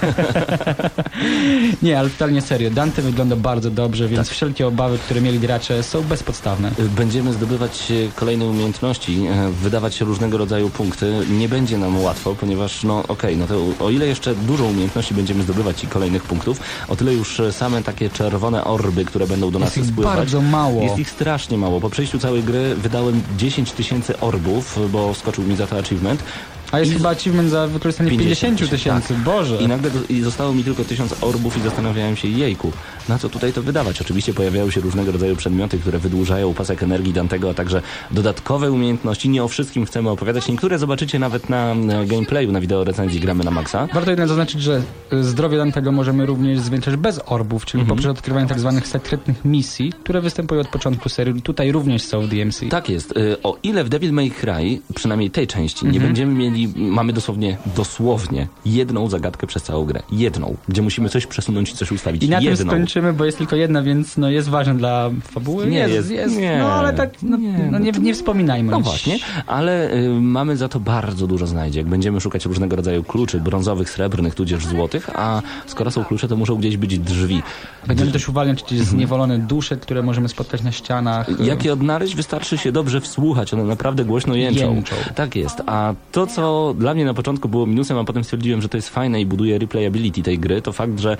[1.83, 2.69] nie, ale totalnie serio.
[2.71, 6.71] Dante wygląda bardzo dobrze, więc wszelkie obawy, które mieli gracze są bezpodstawne.
[6.95, 11.13] Będziemy zdobywać kolejne umiejętności, e, wydawać różnego rodzaju punkty.
[11.29, 15.43] Nie będzie nam łatwo, ponieważ no okej, no to o ile jeszcze dużo umiejętności będziemy
[15.43, 19.59] zdobywać i kolejnych punktów, o tyle już e, same takie czerwone orby, które będą do
[19.59, 20.15] nas Jest spływać.
[20.17, 20.81] bardzo mało.
[20.83, 21.81] Jest ich strasznie mało.
[21.81, 26.23] Po przejściu całej gry wydałem 10 tysięcy orbów, bo skoczył mi za to achievement.
[26.71, 29.57] A jest I- chyba achievement za wykorzystanie 50 50 tysięcy, Boże.
[29.57, 32.71] I nagle i zostało mi tylko tysiąc orbów i zastanawiałem się, jejku,
[33.09, 34.01] na co tutaj to wydawać?
[34.01, 37.81] Oczywiście pojawiają się różnego rodzaju przedmioty, które wydłużają pasek energii Dantego, a także
[38.11, 39.29] dodatkowe umiejętności.
[39.29, 40.47] Nie o wszystkim chcemy opowiadać.
[40.47, 41.75] Niektóre zobaczycie nawet na
[42.07, 43.87] gameplayu, na wideo recenzji gramy na maksa.
[43.93, 44.81] Warto jednak zaznaczyć, że
[45.13, 47.97] y, zdrowie Dantego możemy również zwiększać bez orbów, czyli Mhm.
[47.97, 51.41] poprzez odkrywanie tak zwanych sekretnych misji, które występują od początku serii.
[51.41, 52.65] Tutaj również są w DMC.
[52.69, 53.11] Tak jest.
[53.17, 57.57] Y, O ile w Devil May Cry, przynajmniej tej części, nie będziemy mieli, mamy dosłownie,
[57.75, 60.03] dosłownie jedną zagadkę przez całą grę.
[60.11, 62.23] Jedną, gdzie musimy coś przesunąć i coś ustawić.
[62.23, 62.71] I na tym jedną.
[62.99, 65.67] Skończymy, bo jest tylko jedna, więc no jest ważne dla fabuły.
[65.67, 66.37] Nie, jest, jest- jest.
[66.37, 68.71] nie, no ale tak, no, nie, no, nie, nie wspominajmy.
[68.71, 71.87] No właśnie, ale y, mamy za to bardzo dużo znajdziek.
[71.87, 76.55] Będziemy szukać różnego rodzaju kluczy, brązowych, srebrnych, tudzież złotych, a skoro są klucze, to muszą
[76.55, 77.41] gdzieś być drzwi.
[77.87, 81.39] Będziemy też uwalniać jakieś zniewolone dusze, które możemy spotkać na ścianach.
[81.39, 83.53] Jak je odnaleźć, wystarczy się dobrze wsłuchać.
[83.53, 84.75] One naprawdę głośno jęczą.
[84.75, 84.95] Jęczą.
[85.15, 85.61] Tak jest.
[85.65, 88.89] A to, co dla mnie na początku było minusem, a potem stwierdziłem, że to jest
[88.89, 91.17] fajne i buduje replayability tej gry, to fakt, że...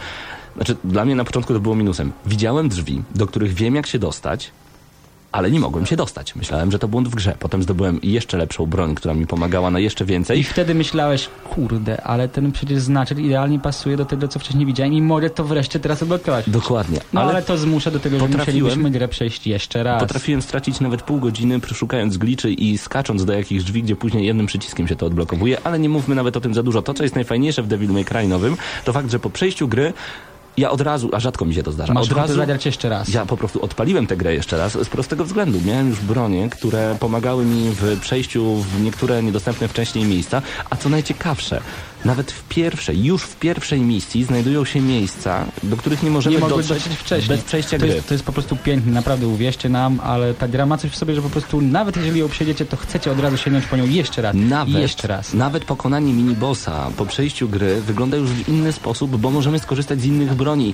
[0.55, 2.11] Znaczy, dla mnie na początku to było minusem.
[2.25, 4.51] Widziałem drzwi, do których wiem, jak się dostać,
[5.31, 6.35] ale nie mogłem się dostać.
[6.35, 7.35] Myślałem, że to błąd w grze.
[7.39, 10.39] Potem zdobyłem jeszcze lepszą broń, która mi pomagała na jeszcze więcej.
[10.39, 14.93] I wtedy myślałeś, kurde, ale ten przecież znaczek idealnie pasuje do tego, co wcześniej widziałem
[14.93, 16.49] i mogę to wreszcie teraz odblokować.
[16.49, 16.99] Dokładnie.
[17.13, 20.01] No ale, to zmusza do tego, że musielibyśmy grę przejść jeszcze raz.
[20.01, 24.45] Potrafiłem stracić nawet pół godziny szukając gliczy i skacząc do jakichś drzwi, gdzie później jednym
[24.45, 26.81] przyciskiem się to odblokowuje, ale nie mówmy nawet o tym za dużo.
[26.81, 29.93] To, co jest najfajniejsze w Devil May Cry nowym, to fakt, że po przejściu gry
[30.59, 33.09] ja od razu, a rzadko mi się to zdarza, Masz od razu zagrać jeszcze raz.
[33.09, 35.61] ja po prostu odpaliłem tę grę jeszcze raz z prostego względu.
[35.65, 40.89] Miałem już bronie, które pomagały mi w przejściu w niektóre niedostępne wcześniej miejsca, a co
[40.89, 41.61] najciekawsze,
[42.05, 46.49] nawet w pierwszej, już w pierwszej misji znajdują się miejsca, do których nie możemy nie
[46.49, 47.37] dotrzeć wcześniej.
[47.37, 47.95] bez przejścia to gry.
[47.95, 50.95] jest, to jest po prostu piękne, naprawdę uwierzcie nam, ale ta gra ma coś w
[50.95, 53.85] sobie, że po prostu nawet jeżeli ją przejdziecie, to chcecie od razu sięgnąć po nią
[53.85, 55.33] jeszcze raz i Nawet, jeszcze raz.
[55.33, 60.05] nawet pokonanie minibossa po przejściu gry wygląda już w inny sposób, bo możemy skorzystać z
[60.05, 60.73] innych broni.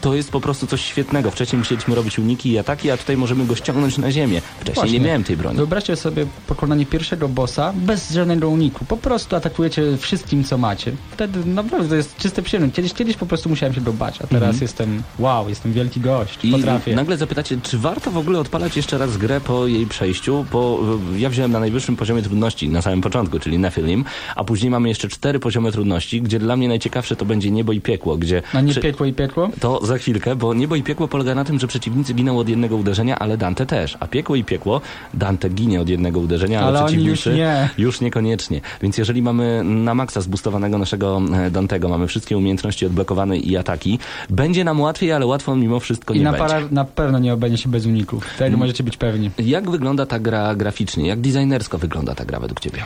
[0.00, 1.30] To jest po prostu coś świetnego.
[1.30, 4.40] Wcześniej musieliśmy robić uniki i ataki, a tutaj możemy go ściągnąć na ziemię.
[4.60, 4.98] Wcześniej Właśnie.
[4.98, 5.56] nie miałem tej broni.
[5.56, 8.84] Wyobraźcie sobie pokonanie pierwszego bossa bez żadnego uniku.
[8.84, 10.92] Po prostu atakujecie wszystkim, co macie.
[11.10, 12.72] Wtedy naprawdę to jest czyste przyjemne.
[12.72, 16.44] Kiedyś, kiedyś po prostu musiałem się go bać, a teraz jestem wow, jestem wielki gość.
[16.44, 16.94] I Potrafię.
[16.94, 20.46] nagle zapytacie, czy warto w ogóle odpalać jeszcze raz grę po jej przejściu?
[20.52, 20.80] Bo
[21.14, 24.04] y, ja wziąłem na najwyższym poziomie trudności na samym początku, czyli Nephilim,
[24.36, 27.80] a później mamy jeszcze cztery poziomy trudności, gdzie dla mnie najciekawsze to będzie niebo i
[27.80, 28.42] piekło, gdzie...
[28.52, 29.50] A nie przy- piekło i piekło?
[29.60, 32.76] To za chwilkę, bo niebo i piekło polega na tym, że przeciwnicy giną od jednego
[32.76, 33.96] uderzenia, ale Dante też.
[34.00, 34.80] A piekło i piekło,
[35.14, 37.68] Dante ginie od jednego uderzenia, ale, Ale przeciwnicy już nie.
[37.78, 38.60] już niekoniecznie.
[38.82, 40.20] Więc jeżeli mamy na maksa
[40.56, 43.98] zbustowanego naszego e, Dantego, mamy wszystkie umiejętności odblokowane i ataki,
[44.30, 46.46] będzie nam łatwiej, ale łatwo mimo wszystko I nie na, będzie.
[46.46, 48.24] para, na pewno nie obędzie się bez uników.
[48.38, 49.30] Tego możecie być pewni.
[49.38, 51.06] Jak wygląda ta gra graficznie?
[51.08, 52.78] Jak designersko wygląda ta gra według ciebie?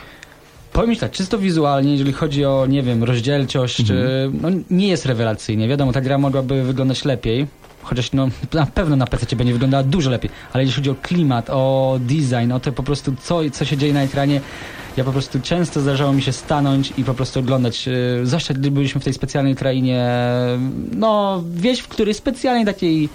[0.73, 3.99] Powiem tak, czysto wizualnie, jeżeli chodzi o, nie wiem, rozdzielczość, Mhm.
[3.99, 5.67] e, no nie jest rewelacyjnie.
[5.67, 7.47] Wiadomo, ta gra mogłaby wyglądać lepiej.
[7.83, 11.49] Chociaż no, na pewno na PC będzie wyglądała dużo lepiej, ale jeśli chodzi o klimat,
[11.49, 14.41] o design, o to po prostu co, co się dzieje na ekranie,
[14.97, 17.91] ja po prostu często zdarzało mi się stanąć i po prostu oglądać, e,
[18.25, 20.09] zwłaszcza gdy byliśmy w tej specjalnej krainie,
[20.95, 23.09] no wieś, w której specjalnej takiej,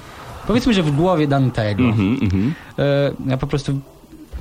[0.47, 1.85] powiedzmy, że w głowie Dantego.
[1.85, 2.55] Mhm, mhm.
[2.79, 3.81] E, ja po prostu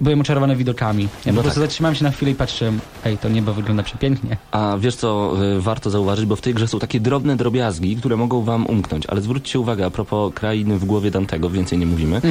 [0.01, 1.03] byłem oczarowany widokami.
[1.03, 1.69] Ja No po prostu tak.
[1.69, 4.37] zatrzymałem się na chwilę i patrzyłem, ej, to niebo wygląda przepięknie.
[4.51, 8.17] A wiesz co y, warto zauważyć, bo w tej grze są takie drobne drobiazgi, które
[8.17, 12.21] mogą wam umknąć, ale zwróćcie uwagę a propos krainy w głowie Dantego, więcej nie mówimy.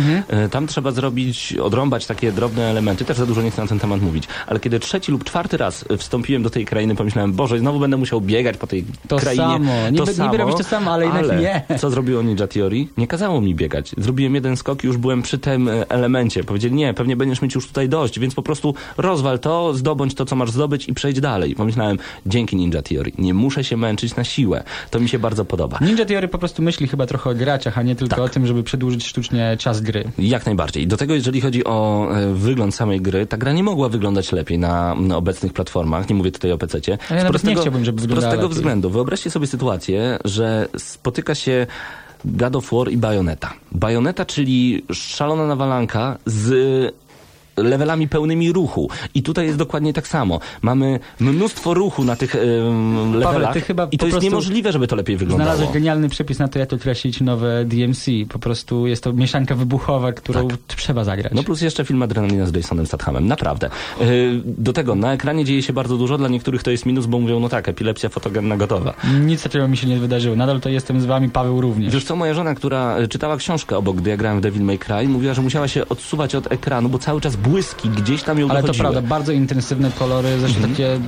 [0.46, 3.78] Y, Tam trzeba zrobić, odrąbać takie drobne elementy, też za dużo nie chcę na ten
[3.78, 7.58] temat mówić, ale kiedy trzeci lub czwarty raz y, wstąpiłem do tej krainy, pomyślałem, Boże,
[7.58, 9.42] znowu będę musiał biegać po tej To krainie.
[9.42, 9.72] samo.
[9.92, 11.62] Niby- niby robić to samo, ale jednak nie.
[11.80, 12.86] Co zrobiło Ninja Theory?
[12.96, 13.94] Nie kazało mi biegać.
[13.98, 16.44] Zrobiłem jeden skok i już byłem przy tym y, elemencie.
[16.44, 20.24] Powiedzieli, nie, pewnie będziesz mieć już tutaj dość, więc po prostu rozwal to, zdobądź to,
[20.24, 21.54] co masz zdobyć i przejdź dalej.
[21.54, 24.64] Pomyślałem, dzięki Ninja Theory, nie muszę się męczyć na siłę.
[24.90, 25.78] To mi się bardzo podoba.
[25.80, 28.24] Ninja Theory po prostu myśli chyba trochę o graczach, a nie tylko Tak.
[28.24, 30.04] o tym, żeby przedłużyć sztucznie czas gry.
[30.18, 30.86] Jak najbardziej.
[30.86, 34.58] Do tego, jeżeli chodzi o e, wygląd samej gry, ta gra nie mogła wyglądać lepiej
[34.58, 36.08] na, na obecnych platformach.
[36.08, 36.98] Nie mówię tutaj o PC-cie.
[37.10, 38.56] Ja nawet nie chciałbym, żeby z wyglądała prostego lepiej.
[38.56, 38.90] względu.
[38.90, 41.66] Wyobraźcie sobie sytuację, że spotyka się
[42.24, 43.52] God of War i Bayonetta.
[43.72, 46.94] Bayonetta, czyli szalona nawalanka z
[47.56, 48.90] levelami pełnymi ruchu.
[49.14, 50.40] I tutaj jest dokładnie tak samo.
[50.62, 55.16] Mamy mnóstwo ruchu na tych em, levelach chyba i to jest niemożliwe, żeby to lepiej
[55.16, 55.50] wyglądało.
[55.50, 58.06] Znalazłeś genialny przepis na to, jak określić nowe DMC.
[58.28, 61.32] Po prostu jest to mieszanka wybuchowa, którą trzeba zagrać.
[61.34, 63.26] No plus jeszcze film Adrenalina z Jasonem Stathamem.
[63.26, 63.70] Naprawdę.
[64.00, 64.06] Yy,
[64.44, 66.18] Do tego, na ekranie dzieje się bardzo dużo.
[66.18, 68.94] Dla niektórych to jest minus, bo mówią, no tak, epilepsja fotogenna gotowa.
[69.20, 70.36] Nic takiego mi się nie wydarzyło.
[70.36, 71.94] Nadal to jestem z wami, Paweł również.
[71.94, 75.08] Wiesz co, moja żona, która czytała książkę obok, gdy ja grałem w Devil May Cry,
[75.08, 78.60] mówiła, że musiała się odsuwać od ekranu, bo cały czas błyski gdzieś tam ją Ale
[78.60, 78.90] to dochodziły.
[78.90, 80.72] prawda, bardzo intensywne kolory, zresztą Mhm.
[80.74, 81.00] takie,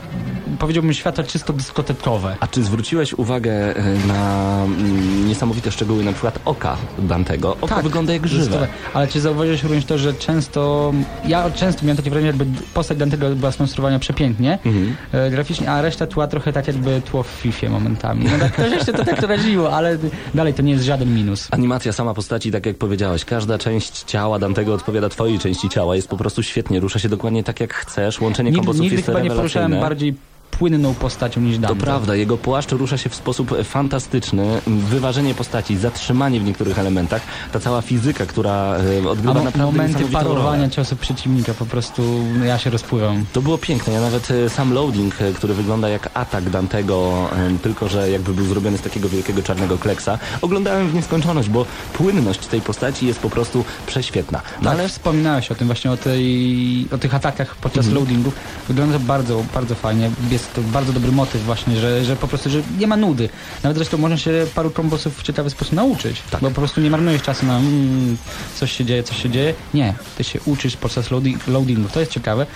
[0.58, 2.36] powiedziałbym, światło czysto dyskotekowe.
[2.40, 7.50] A czy zwróciłeś uwagę y, na mm, niesamowite szczegóły, na przykład oka Dantego?
[7.56, 8.68] Oko Tak, wygląda jak żywe.
[8.94, 10.92] Ale czy zauważyłeś również to, że często,
[11.24, 14.96] ja często miałem takie wrażenie, jakby postać Dantego była skonstruowana przepięknie, Mhm.
[15.12, 18.24] e, graficznie, a reszta tła trochę tak jakby tło w FIFA momentami.
[18.24, 19.98] No tak, to jeszcze to tak raziło, ale
[20.34, 21.48] dalej to nie jest żaden minus.
[21.50, 26.08] Animacja sama postaci, tak jak powiedziałeś, każda część ciała Dantego odpowiada twojej części ciała, jest
[26.08, 29.30] po prostu świetnie, rusza się dokładnie tak jak chcesz, łączenie kombosów nigdy jest chyba nie
[29.30, 30.14] poruszałem bardziej
[30.58, 31.80] płynną postacią niż To Dante.
[31.84, 37.60] prawda, jego płaszcz rusza się w sposób fantastyczny, wyważenie postaci, zatrzymanie w niektórych elementach, ta
[37.60, 40.70] cała fizyka, która e, odgrywa mo- naprawdę momenty parowania rolę.
[40.70, 42.02] ciosów przeciwnika, po prostu
[42.38, 43.24] no, ja się rozpływam.
[43.32, 47.58] To było piękne, ja nawet e, sam loading, e, który wygląda jak atak Dantego, e,
[47.58, 52.46] tylko że jakby był zrobiony z takiego wielkiego czarnego kleksa, oglądałem w nieskończoność, bo płynność
[52.46, 54.40] tej postaci jest po prostu prześwietna.
[54.62, 57.94] No No, ale wspominałeś o tym właśnie, o, tej, o tych atakach podczas Mhm.
[58.04, 58.32] loadingu.
[58.68, 60.10] Wygląda to bardzo, bardzo fajnie.
[60.30, 63.28] Jest to bardzo dobry motyw właśnie, że, że po prostu, że nie ma nudy.
[63.62, 66.22] Nawet zresztą można się paru kombosów w ciekawy sposób nauczyć.
[66.30, 66.40] Tak.
[66.40, 68.16] Bo po prostu nie marnujesz czasu na mm,
[68.54, 69.54] coś się dzieje, coś się dzieje.
[69.74, 71.88] Nie, ty się uczysz podczas loadi loadingu.
[71.88, 72.46] To jest ciekawe.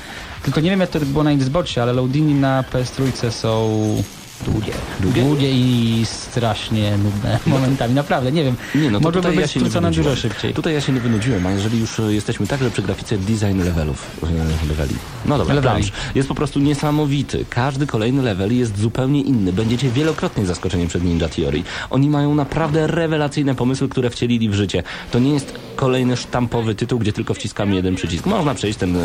[0.43, 4.03] Tylko nie wiem jak to było na Xboxie, ale loadingi na PS3 są
[4.45, 4.73] długie.
[5.01, 5.23] Długie?
[5.23, 7.95] Długie i strasznie nudne momentami.
[7.95, 8.57] Naprawdę, nie wiem.
[8.75, 10.55] Nie, no tutaj być ja się nie skrócone dużo szybciej.
[10.55, 14.11] Tutaj ja się nie wynudziłem, a jeżeli już e, jesteśmy także przy grafice design levelów,
[14.23, 14.95] e, leveli.
[15.27, 15.83] No dobra, Leveli.
[15.83, 15.93] plansz.
[16.15, 17.45] Jest po prostu niesamowity.
[17.51, 19.53] Każdy kolejny level jest zupełnie inny.
[19.53, 21.63] Będziecie wielokrotnie zaskoczeni przed Ninja Theory.
[21.91, 24.83] Oni mają naprawdę rewelacyjne pomysły, które wcielili w życie.
[25.11, 28.27] To nie jest kolejny sztampowy tytuł, gdzie tylko wciskamy jeden przycisk.
[28.27, 29.01] Można przejść ten, e,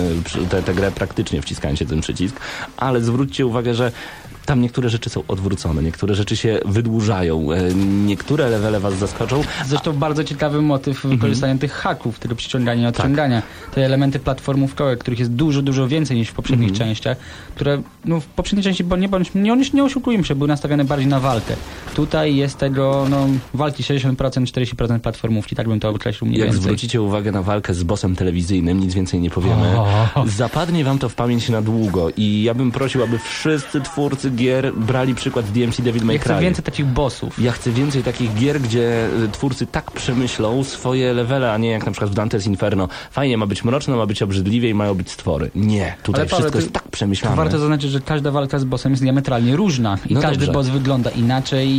[0.50, 2.40] tę tę grę praktycznie wciskając się ten przycisk,
[2.78, 3.92] ale zwróćcie uwagę, że
[4.46, 7.74] Tam niektóre rzeczy są odwrócone, niektóre rzeczy się wydłużają, e,
[8.06, 9.42] niektóre levele was zaskoczą.
[9.66, 11.16] Zresztą bardzo ciekawy motyw Mhm.
[11.16, 13.00] wykorzystania tych haków, tego przyciągania i Tak.
[13.00, 13.42] odciągania.
[13.74, 16.88] Te elementy platformówkowe, których jest dużo, dużo więcej niż w poprzednich Mhm.
[16.90, 17.18] częściach,
[17.56, 21.08] które no, w poprzedniej części, bo nie, bądź, nie, nie oszukujmy się, były nastawione bardziej
[21.08, 21.56] na walkę.
[21.96, 26.64] Tutaj jest tego, no, walki 60%, 40% platformówki, tak bym to określił mniej Jak więcej.
[26.64, 29.74] zwrócicie uwagę na walkę z bossem telewizyjnym, nic więcej nie powiemy,
[30.26, 34.74] zapadnie wam to w pamięć na długo i ja bym prosił, aby wszyscy twórcy gier
[34.74, 36.42] brali przykład z DMC Devil May Ja chcę Cry.
[36.44, 37.40] więcej takich bossów.
[37.40, 41.86] Ja chcę więcej takich gier, gdzie y, twórcy tak przemyślą swoje levele, a nie jak
[41.86, 42.88] na przykład w Dante's Inferno.
[43.12, 45.52] Fajnie, ma być mroczno, ma być obrzydliwie i mają być stwory.
[45.56, 47.36] Nie, tutaj Ale Paweł, wszystko to- jest tak To przemyślane.
[47.36, 50.52] warto zaznaczyć, że każda walka z bossem jest diametralnie różna i No każdy dobrze.
[50.52, 51.70] boss wygląda inaczej,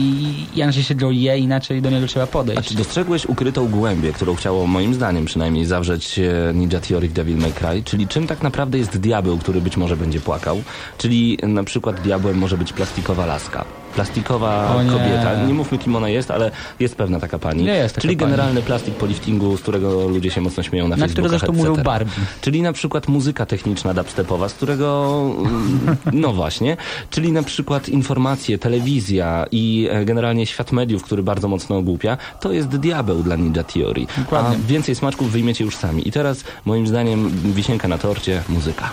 [0.54, 2.68] inaczej się go je, inaczej do niego trzeba A podejść.
[2.68, 7.36] czy dostrzegłeś ukrytą głębię, którą chciało moim zdaniem przynajmniej zawrzeć e, Ninja Theory w Devil
[7.36, 7.82] May Cry?
[7.84, 10.62] Czyli czym tak naprawdę jest diabeł, który być może będzie płakał?
[10.98, 13.64] Czyli na przykład diabłem może być plastikowa laska.
[13.94, 14.90] Plastikowa nie.
[14.90, 15.47] kobieta.
[15.47, 17.64] Nie mówmy kim ona jest, ale jest pewna taka pani.
[17.64, 18.30] Nie jest taka Czyli pani.
[18.30, 21.68] generalny plastik po liftingu, z którego ludzie się mocno śmieją na, Na Facebookach, zresztą etc.
[21.68, 22.12] mówią Barbie.
[22.40, 26.76] Czyli na przykład muzyka techniczna dubstepowa, z którego, mm, no właśnie,
[27.11, 32.53] czyli na przykład informacje, telewizja i e, generalnie świat mediów, który bardzo mocno ogłupia, to
[32.53, 34.07] jest diabeł dla Ninja Theory.
[34.18, 34.57] Dokładnie.
[34.64, 36.09] A więcej smaczków wyjmiecie już sami.
[36.09, 38.92] I teraz, moim zdaniem, wisienka na torcie, muzyka.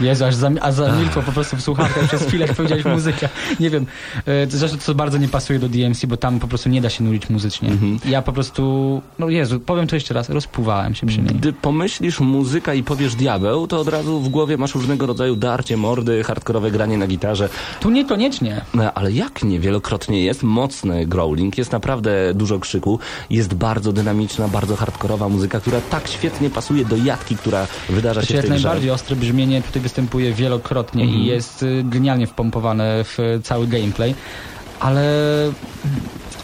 [0.00, 3.28] Jezu, aż, zam, aż zamilkło po prostu w słuchawkach przez chwilę, jak powiedziałeś muzyka.
[3.60, 3.86] Nie wiem,
[4.26, 7.04] e, zresztą to bardzo nie pasuje do DMC, bo tam po prostu nie da się
[7.04, 7.68] nudzić muzycznie.
[7.68, 7.98] Mhm.
[8.04, 11.34] Ja po prostu, no Jezu, powiem to jeszcze raz, rozpływałem się przy niej.
[11.34, 15.76] Gdy pomyślisz muzyka i powiesz diabeł, to od razu w głowie masz różnego rodzaju darcie
[15.76, 17.48] mordy, hardkorowe granie na gitarze.
[17.80, 18.60] Tu niekoniecznie.
[18.74, 19.60] No, ale jak nie?
[19.60, 22.98] Wielokrotnie jest mocny growling, jest naprawdę dużo krzyku,
[23.30, 28.26] jest bardzo dynamiczna, bardzo hardkorowa muzyka, która tak świetnie pasuje do jatki, która wydarza się
[28.26, 28.54] w tej jak grze.
[28.54, 31.22] najbardziej ostre brzmienie tutaj występuje wielokrotnie Mhm.
[31.22, 34.14] i jest y, genialnie wpompowane w cały gameplay,
[34.80, 35.04] ale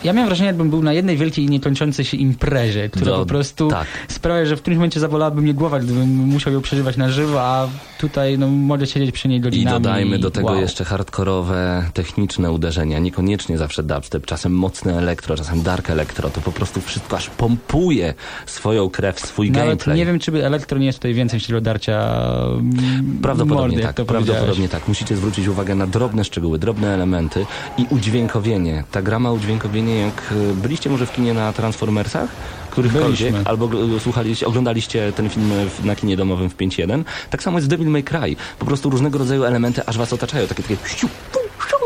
[0.05, 3.68] ja miałem wrażenie, jakbym był na jednej wielkiej niekończącej się imprezie, która No, po prostu
[3.68, 3.86] tak.
[4.09, 7.68] sprawia, że w którymś momencie zawolałaby mnie głowa, gdybym musiał ją przeżywać na żywo, a
[8.01, 9.82] tutaj no, mogę siedzieć przy niej I godzinami.
[9.82, 10.61] dodajmy do tego wow.
[10.61, 16.53] jeszcze hardkorowe, techniczne uderzenia, niekoniecznie zawsze dubstep, czasem mocne elektro, czasem dark elektro, to po
[16.53, 18.14] prostu wszystko aż pompuje
[18.46, 19.96] swoją krew, swój Nawet gameplay.
[19.96, 22.12] nie wiem, czy by elektro nie jest tutaj więcej niż darcia
[22.53, 24.88] mm, Prawdopodobnie mordy, tak, prawdopodobnie tak.
[24.88, 27.46] Musicie zwrócić uwagę na drobne szczegóły, drobne elementy
[27.78, 28.84] i udźwiękowienie.
[28.90, 32.30] Ta gra ma udźwiękowienie, jak e, byliście może w kinie na Transformersach?
[32.71, 33.43] Którychkolwiek, Byliśmy.
[33.45, 33.68] albo
[33.99, 35.51] słuchaliście, oglądaliście ten film
[35.81, 37.05] w, na kinie domowym w 5.1.
[37.31, 38.37] Tak samo jest w Devil May Cry.
[38.59, 41.77] Po prostu różnego rodzaju elementy aż was otaczają, takie takie siu, fu, siu,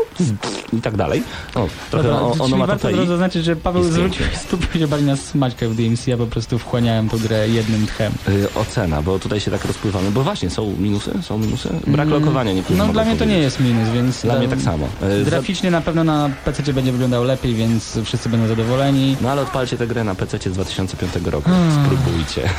[0.73, 1.23] i tak dalej.
[1.55, 3.07] O, trochę Dobra, o, ono ma warto tutaj.
[3.07, 7.09] zaznaczyć, że Paweł zwrócił stopy się bali na smaczkę w DMC, ja po prostu wchłaniałem
[7.09, 8.13] tą grę jednym tchem.
[8.29, 10.11] Y, ocena, bo tutaj się tak rozpływamy.
[10.11, 11.11] Bo właśnie, są minusy?
[11.21, 11.69] Są minusy?
[11.87, 14.21] Brak lokowania niektórzy No dla mnie to nie jest minus, więc...
[14.21, 14.85] Dla mnie tak samo.
[15.03, 19.17] Y, za- Graficznie na pewno na PC będzie wyglądał lepiej, więc wszyscy będą zadowoleni.
[19.21, 21.49] No ale odpalcie tę grę na PC z 2005 roku.
[21.49, 21.85] Hmm.
[21.85, 22.49] Spróbujcie.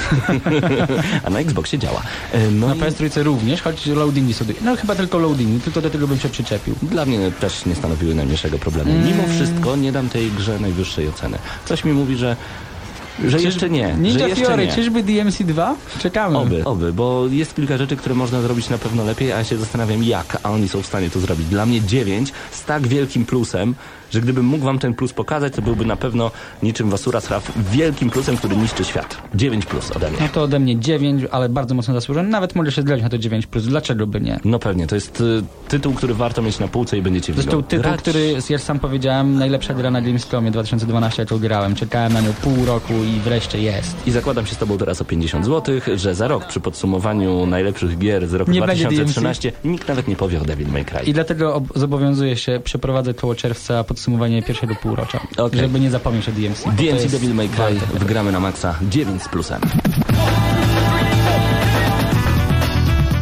[1.25, 2.03] A na Xboxie działa.
[2.33, 4.45] E, No Na i PS3 również, choć loadingi są...
[4.65, 6.75] No chyba tylko loadingi, tylko do tego bym się przyczepił.
[6.83, 7.19] dla mnie
[7.49, 8.93] też nie stanowiły najmniejszego problemu.
[8.93, 11.39] Mimo wszystko nie dam tej grze najwyższej oceny.
[11.65, 12.37] Coś mi mówi, że,
[13.29, 13.89] że jeszcze nie.
[13.89, 14.73] że Ninja jeszcze Theory, nie.
[14.73, 15.75] czyżby DMC 2?
[15.99, 16.39] Czekamy.
[16.39, 19.57] Oby, oby, bo jest kilka rzeczy, które można zrobić na pewno lepiej, a ja się
[19.57, 21.47] zastanawiam jak, a oni są w stanie to zrobić.
[21.47, 23.75] Dla mnie 9 z tak wielkim plusem,
[24.11, 26.31] że gdybym mógł wam ten plus pokazać, to byłby na pewno
[26.63, 29.17] niczym Wasura Sraf wielkim plusem, który niszczy świat.
[29.35, 30.19] 9 plus ode mnie.
[30.21, 32.29] No to ode mnie 9, ale bardzo mocno zasłużony.
[32.29, 33.65] Nawet mogę się zgodzić na to 9+, plus.
[33.65, 34.41] dlaczego by nie?
[34.45, 37.63] No pewnie, to jest y, tytuł, który warto mieć na półce i będziecie Zresztą widzą.
[37.63, 41.75] tytuł, Grać- który, jak sam powiedziałem, najlepsza gra na Gamescomie 2012, jaką grałem.
[41.75, 43.97] Czekałem na nią pół roku i wreszcie jest.
[44.07, 47.99] I zakładam się z tobą teraz o 50 zł, że za rok przy podsumowaniu najlepszych
[47.99, 51.01] gier z roku Nie będzie 2013 nikt nawet nie powie o Devil May Cry.
[51.05, 55.61] I dlatego ob- zobowiązuję się przeprowadzę koło czerwca podsumowanie pierwszego półrocza, Okej.
[55.61, 56.65] żeby nie zapomnieć o DMC.
[56.77, 57.99] DMC Devil May Cry warte.
[57.99, 59.61] wgramy na maksa 9 z plusem.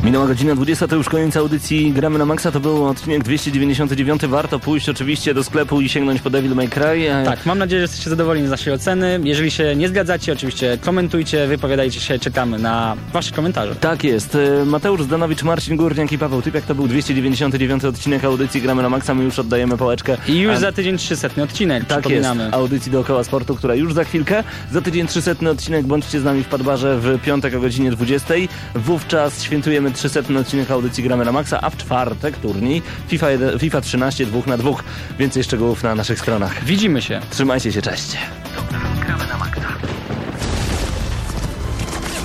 [0.05, 4.27] Minęła godzina 20, to już koniec audycji Gramy na Maxa, to był odcinek 299.
[4.27, 7.07] Warto pójść oczywiście do sklepu i sięgnąć po Devil May Cry.
[7.25, 9.21] Tak, mam nadzieję, że jesteście zadowoleni z naszej oceny.
[9.25, 13.75] Jeżeli się nie zgadzacie, oczywiście komentujcie, wypowiadajcie się, czekamy na wasze komentarze.
[13.77, 14.35] Tak jest.
[14.35, 16.65] E, Mateusz Zdanowicz, Marcin Górniak i Paweł Typiak.
[16.65, 19.15] To był 299 odcinek audycji Gramy na Maxa.
[19.15, 20.17] My już oddajemy pałeczkę.
[20.29, 24.05] I już A- za tydzień 300 odcinek, Tak jest, audycji dookoła sportu, która już za
[24.05, 24.45] chwilkę.
[24.73, 28.35] Za tydzień 300 odcinek, bądźcie z nami w Padbarze w piątek o godzinie 20.
[28.75, 33.81] Wówczas świętujemy 300 odcinek audycji Gramy na Maxa, a w czwartek turniej FIFA, 1, FIFA
[33.81, 34.71] 13 2 na 2.
[35.19, 36.65] Więcej szczegółów na naszych stronach.
[36.65, 37.21] Widzimy się.
[37.31, 38.17] Trzymajcie się, cześć.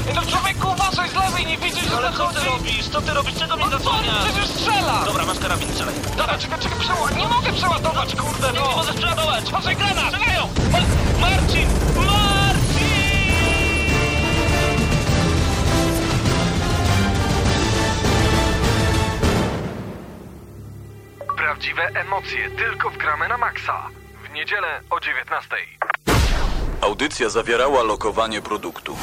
[0.07, 2.87] Ej, No człowieku, uważaj z lewej, nie widzisz, że Ale co ty robisz?
[2.87, 3.35] Co ty robisz?
[3.35, 4.25] Czego mnie No co, zasłaniasz?
[4.25, 5.03] przecież strzela!
[5.05, 5.93] Dobra, masz karabin, strzelaj.
[6.17, 7.17] Dobra, czekaj, czekaj, przeład...
[7.17, 8.75] Nie mogę przeładować, kurde, Nie, nie no!
[8.77, 9.43] możesz przeładować.
[9.49, 10.13] Proszę, granat!
[10.13, 10.47] Strzelają!
[10.71, 10.79] Ma-
[11.21, 11.21] Marcin!
[11.21, 11.78] Marcin!
[21.39, 23.89] Prawdziwe emocje tylko w gramy na maksa.
[24.23, 25.55] W niedzielę o 19.
[26.81, 28.97] Audycja zawierała lokowanie produktu.